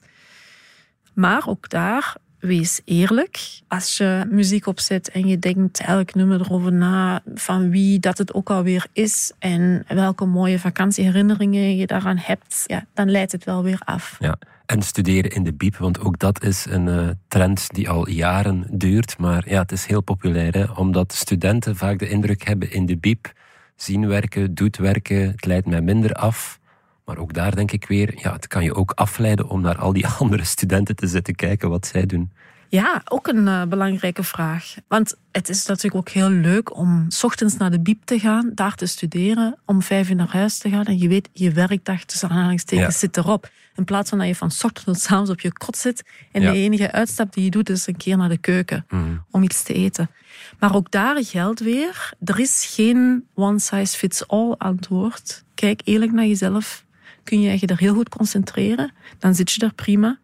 Maar 1.14 1.46
ook 1.46 1.68
daar, 1.68 2.14
wees 2.46 2.80
eerlijk. 2.84 3.38
Als 3.68 3.96
je 3.96 4.26
muziek 4.30 4.66
opzet 4.66 5.10
en 5.10 5.26
je 5.26 5.38
denkt 5.38 5.80
elk 5.80 6.14
nummer 6.14 6.40
erover 6.40 6.72
na 6.72 7.22
van 7.34 7.70
wie 7.70 7.98
dat 7.98 8.18
het 8.18 8.34
ook 8.34 8.50
alweer 8.50 8.86
is 8.92 9.32
en 9.38 9.84
welke 9.88 10.24
mooie 10.24 10.58
vakantieherinneringen 10.58 11.76
je 11.76 11.86
daaraan 11.86 12.18
hebt, 12.18 12.64
ja, 12.66 12.86
dan 12.94 13.10
leidt 13.10 13.32
het 13.32 13.44
wel 13.44 13.62
weer 13.62 13.80
af. 13.84 14.16
Ja. 14.18 14.38
En 14.66 14.82
studeren 14.82 15.30
in 15.30 15.44
de 15.44 15.52
biep, 15.52 15.76
want 15.76 16.00
ook 16.00 16.18
dat 16.18 16.42
is 16.42 16.66
een 16.68 16.88
eh, 16.88 17.08
trend 17.28 17.68
die 17.74 17.90
al 17.90 18.08
jaren 18.08 18.66
duurt. 18.70 19.18
Maar 19.18 19.48
ja, 19.48 19.60
het 19.60 19.72
is 19.72 19.86
heel 19.86 20.00
populair, 20.00 20.52
hè, 20.52 20.64
omdat 20.64 21.12
studenten 21.12 21.76
vaak 21.76 21.98
de 21.98 22.08
indruk 22.08 22.46
hebben 22.46 22.72
in 22.72 22.86
de 22.86 22.96
biep. 22.96 23.32
Zien 23.76 24.06
werken, 24.08 24.54
doet 24.54 24.76
werken, 24.76 25.30
het 25.30 25.46
leidt 25.46 25.66
mij 25.66 25.80
minder 25.80 26.12
af. 26.12 26.55
Maar 27.06 27.18
ook 27.18 27.32
daar 27.32 27.54
denk 27.54 27.72
ik 27.72 27.86
weer, 27.86 28.14
ja, 28.18 28.32
het 28.32 28.46
kan 28.46 28.64
je 28.64 28.74
ook 28.74 28.90
afleiden 28.94 29.48
om 29.48 29.60
naar 29.60 29.78
al 29.78 29.92
die 29.92 30.06
andere 30.18 30.44
studenten 30.44 30.96
te 30.96 31.06
zitten 31.06 31.34
kijken 31.34 31.68
wat 31.70 31.86
zij 31.86 32.06
doen. 32.06 32.32
Ja, 32.68 33.02
ook 33.04 33.26
een 33.26 33.48
eh, 33.48 33.62
belangrijke 33.64 34.22
vraag. 34.22 34.74
Want 34.88 35.14
het 35.32 35.48
is 35.48 35.66
natuurlijk 35.66 35.94
ook 35.94 36.08
heel 36.08 36.28
leuk 36.30 36.76
om 36.76 37.04
's 37.08 37.24
ochtends 37.24 37.56
naar 37.56 37.70
de 37.70 37.80
biep 37.80 38.04
te 38.04 38.18
gaan, 38.18 38.50
daar 38.54 38.74
te 38.74 38.86
studeren, 38.86 39.58
om 39.64 39.82
vijf 39.82 40.08
uur 40.10 40.16
naar 40.16 40.28
huis 40.32 40.58
te 40.58 40.70
gaan 40.70 40.84
en 40.84 40.98
je 40.98 41.08
weet, 41.08 41.28
je 41.32 41.50
werkdag 41.52 42.04
tussen 42.04 42.28
aanhalingstekens 42.28 42.92
Ja. 42.94 42.98
zit 42.98 43.16
erop. 43.16 43.50
In 43.74 43.84
plaats 43.84 44.08
van 44.10 44.18
dat 44.18 44.26
je 44.26 44.34
van 44.34 44.50
's 44.50 44.64
ochtends 44.64 44.84
tot 44.84 45.00
's 45.00 45.10
avonds 45.12 45.30
op 45.30 45.40
je 45.40 45.52
kot 45.52 45.76
zit 45.76 46.04
en 46.32 46.42
Ja. 46.42 46.50
de 46.52 46.58
enige 46.58 46.92
uitstap 46.92 47.32
die 47.34 47.44
je 47.44 47.50
doet 47.50 47.70
is 47.70 47.86
een 47.86 47.96
keer 47.96 48.16
naar 48.16 48.28
de 48.28 48.38
keuken 48.38 48.84
Mhm. 48.88 49.02
om 49.30 49.42
iets 49.42 49.62
te 49.62 49.72
eten. 49.74 50.10
Maar 50.58 50.74
ook 50.74 50.90
daar 50.90 51.24
geldt 51.24 51.60
weer, 51.60 52.12
er 52.24 52.38
is 52.40 52.66
geen 52.74 53.24
one 53.34 53.58
size 53.58 53.96
fits 53.96 54.28
all 54.28 54.52
antwoord. 54.58 55.44
Kijk 55.54 55.80
eerlijk 55.84 56.12
naar 56.12 56.26
jezelf. 56.26 56.84
Kun 57.26 57.40
je 57.40 57.56
je 57.60 57.66
er 57.66 57.78
heel 57.78 57.94
goed 57.94 58.08
concentreren, 58.08 58.92
dan 59.18 59.34
zit 59.34 59.52
je 59.52 59.64
er 59.64 59.74
prima. 59.74 60.18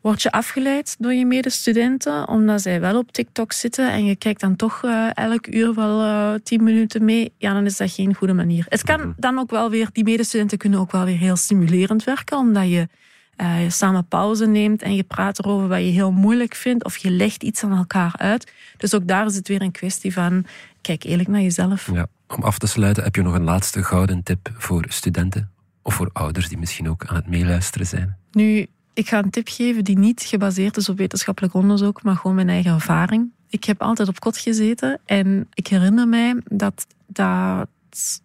Word 0.00 0.22
je 0.22 0.30
afgeleid 0.30 0.96
door 0.98 1.12
je 1.12 1.26
medestudenten 1.26 2.28
omdat 2.28 2.62
zij 2.62 2.80
wel 2.80 2.98
op 2.98 3.12
TikTok 3.12 3.52
zitten 3.52 3.90
en 3.90 4.04
je 4.04 4.16
kijkt 4.16 4.40
dan 4.40 4.56
toch 4.56 4.84
eh, 4.84 5.08
elk 5.14 5.46
uur 5.46 5.74
wel 5.74 6.02
eh, 6.02 6.40
tien 6.42 6.62
minuten 6.62 7.04
mee, 7.04 7.32
ja, 7.36 7.52
dan 7.52 7.64
is 7.64 7.76
dat 7.76 7.90
geen 7.90 8.14
goede 8.14 8.32
manier. 8.32 8.66
Het 8.68 8.82
kan 8.82 9.14
dan 9.16 9.38
ook 9.38 9.50
wel 9.50 9.70
weer, 9.70 9.88
die 9.92 10.04
medestudenten 10.04 10.58
kunnen 10.58 10.78
ook 10.78 10.92
wel 10.92 11.04
weer 11.04 11.16
heel 11.16 11.36
stimulerend 11.36 12.04
werken, 12.04 12.36
omdat 12.36 12.68
je 12.68 12.88
eh, 13.36 13.62
je 13.62 13.70
samen 13.70 14.06
pauze 14.06 14.46
neemt 14.46 14.82
en 14.82 14.94
je 14.94 15.02
praat 15.02 15.38
erover 15.38 15.68
wat 15.68 15.78
je 15.78 15.84
heel 15.84 16.12
moeilijk 16.12 16.54
vindt 16.54 16.84
of 16.84 16.96
je 16.96 17.10
legt 17.10 17.42
iets 17.42 17.64
aan 17.64 17.76
elkaar 17.76 18.14
uit. 18.16 18.52
Dus 18.76 18.94
ook 18.94 19.06
daar 19.06 19.26
is 19.26 19.36
het 19.36 19.48
weer 19.48 19.62
een 19.62 19.72
kwestie 19.72 20.12
van, 20.12 20.44
kijk 20.80 21.04
eerlijk 21.04 21.28
naar 21.28 21.40
jezelf. 21.40 21.90
Ja. 21.92 22.06
Om 22.28 22.42
af 22.42 22.58
te 22.58 22.66
sluiten 22.66 23.04
heb 23.04 23.14
je 23.14 23.22
nog 23.22 23.34
een 23.34 23.44
laatste 23.44 23.82
gouden 23.82 24.22
tip 24.22 24.50
voor 24.56 24.84
studenten 24.88 25.50
Of 25.88 25.94
voor 25.94 26.10
ouders 26.12 26.48
die 26.48 26.58
misschien 26.58 26.88
ook 26.88 27.06
aan 27.06 27.14
het 27.14 27.26
meeluisteren 27.26 27.86
zijn? 27.86 28.16
Nu, 28.30 28.66
ik 28.92 29.08
ga 29.08 29.18
een 29.18 29.30
tip 29.30 29.48
geven 29.48 29.84
die 29.84 29.98
niet 29.98 30.22
gebaseerd 30.22 30.76
is 30.76 30.88
op 30.88 30.96
wetenschappelijk 30.96 31.54
onderzoek, 31.54 32.02
maar 32.02 32.16
gewoon 32.16 32.36
mijn 32.36 32.48
eigen 32.48 32.72
ervaring. 32.72 33.30
Ik 33.48 33.64
heb 33.64 33.82
altijd 33.82 34.08
op 34.08 34.20
kot 34.20 34.38
gezeten 34.38 35.00
en 35.04 35.48
ik 35.54 35.66
herinner 35.66 36.08
mij 36.08 36.40
dat 36.44 36.86
dat 37.06 37.68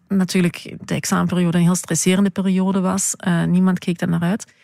natuurlijk 0.08 0.76
de 0.80 0.94
examenperiode 0.94 1.58
een 1.58 1.64
heel 1.64 1.74
stresserende 1.74 2.30
periode 2.30 2.80
was. 2.80 3.14
Uh, 3.26 3.44
niemand 3.44 3.78
keek 3.78 3.98
daar 3.98 4.08
naar 4.08 4.22
uit. 4.22 4.54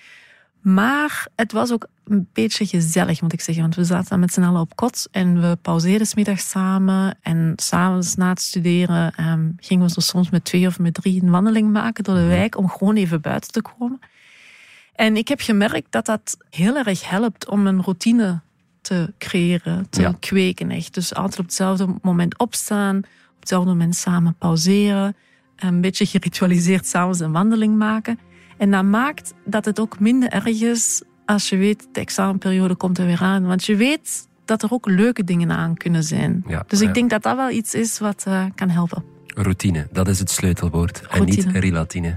Maar 0.60 1.26
het 1.36 1.52
was 1.52 1.72
ook 1.72 1.86
een 2.04 2.28
beetje 2.32 2.66
gezellig, 2.66 3.20
moet 3.20 3.32
ik 3.32 3.40
zeggen. 3.40 3.62
Want 3.62 3.74
we 3.74 3.84
zaten 3.84 4.20
met 4.20 4.32
z'n 4.32 4.42
allen 4.42 4.60
op 4.60 4.76
kot 4.76 5.08
en 5.10 5.40
we 5.40 5.58
pauzeerden 5.62 6.06
smiddags 6.06 6.48
samen. 6.48 7.18
En 7.22 7.52
s'avonds 7.56 8.14
na 8.14 8.28
het 8.28 8.40
studeren 8.40 9.28
um, 9.28 9.56
gingen 9.60 9.86
we 9.86 9.92
zo 9.92 10.00
soms 10.00 10.30
met 10.30 10.44
twee 10.44 10.66
of 10.66 10.78
met 10.78 10.94
drie 10.94 11.22
een 11.22 11.30
wandeling 11.30 11.72
maken 11.72 12.04
door 12.04 12.14
de 12.14 12.20
mhm. 12.20 12.30
wijk 12.30 12.56
om 12.56 12.68
gewoon 12.68 12.96
even 12.96 13.20
buiten 13.20 13.52
te 13.52 13.62
komen. 13.62 14.00
En 14.94 15.16
ik 15.16 15.28
heb 15.28 15.40
gemerkt 15.40 15.86
dat 15.92 16.06
dat 16.06 16.36
heel 16.50 16.76
erg 16.76 17.08
helpt 17.08 17.48
om 17.48 17.66
een 17.66 17.82
routine 17.82 18.40
te 18.80 19.12
creëren, 19.18 19.86
te 19.90 20.14
kweken 20.18 20.70
echt. 20.70 20.94
Dus 20.94 21.14
altijd 21.14 21.38
op 21.38 21.44
hetzelfde 21.44 21.86
moment 22.02 22.38
opstaan, 22.38 22.96
op 22.96 23.40
hetzelfde 23.40 23.70
moment 23.70 23.96
samen 23.96 24.34
pauzeren, 24.38 25.16
een 25.56 25.80
beetje 25.80 26.06
geritualiseerd 26.06 26.86
s'avonds 26.86 27.20
een 27.20 27.32
wandeling 27.32 27.76
maken. 27.76 28.18
En 28.60 28.70
dat 28.70 28.84
maakt 28.84 29.34
dat 29.44 29.64
het 29.64 29.80
ook 29.80 30.00
minder 30.00 30.28
erg 30.28 30.46
is 30.46 31.02
als 31.24 31.48
je 31.48 31.56
weet, 31.56 31.88
de 31.92 32.00
examenperiode 32.00 32.74
komt 32.74 32.98
er 32.98 33.06
weer 33.06 33.20
aan. 33.20 33.46
Want 33.46 33.64
je 33.64 33.76
weet 33.76 34.28
dat 34.44 34.62
er 34.62 34.72
ook 34.72 34.86
leuke 34.86 35.24
dingen 35.24 35.50
aan 35.50 35.74
kunnen 35.74 36.04
zijn. 36.04 36.44
dus 36.66 36.80
ik 36.80 36.94
denk 36.94 37.10
dat 37.10 37.22
dat 37.22 37.36
wel 37.36 37.50
iets 37.50 37.74
is 37.74 37.98
wat 37.98 38.24
uh, 38.28 38.44
kan 38.54 38.68
helpen. 38.68 39.04
Routine, 39.26 39.88
dat 39.92 40.08
is 40.08 40.18
het 40.18 40.30
sleutelwoord. 40.30 41.06
En 41.10 41.24
niet 41.24 41.44
relatine. 41.44 42.16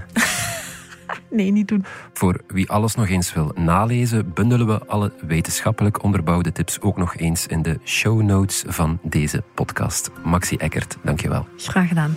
nee, 1.30 1.50
niet 1.50 1.68
doen. 1.68 1.84
Voor 2.12 2.40
wie 2.46 2.70
alles 2.70 2.94
nog 2.94 3.08
eens 3.08 3.32
wil 3.32 3.52
nalezen, 3.54 4.32
bundelen 4.32 4.66
we 4.66 4.86
alle 4.86 5.12
wetenschappelijk 5.26 6.02
onderbouwde 6.02 6.52
tips 6.52 6.80
ook 6.80 6.96
nog 6.96 7.16
eens 7.16 7.46
in 7.46 7.62
de 7.62 7.78
show 7.84 8.22
notes 8.22 8.64
van 8.66 8.98
deze 9.02 9.42
podcast. 9.54 10.10
Maxi 10.24 10.56
Eckert, 10.56 10.96
dankjewel. 11.02 11.46
Graag 11.56 11.88
gedaan. 11.88 12.16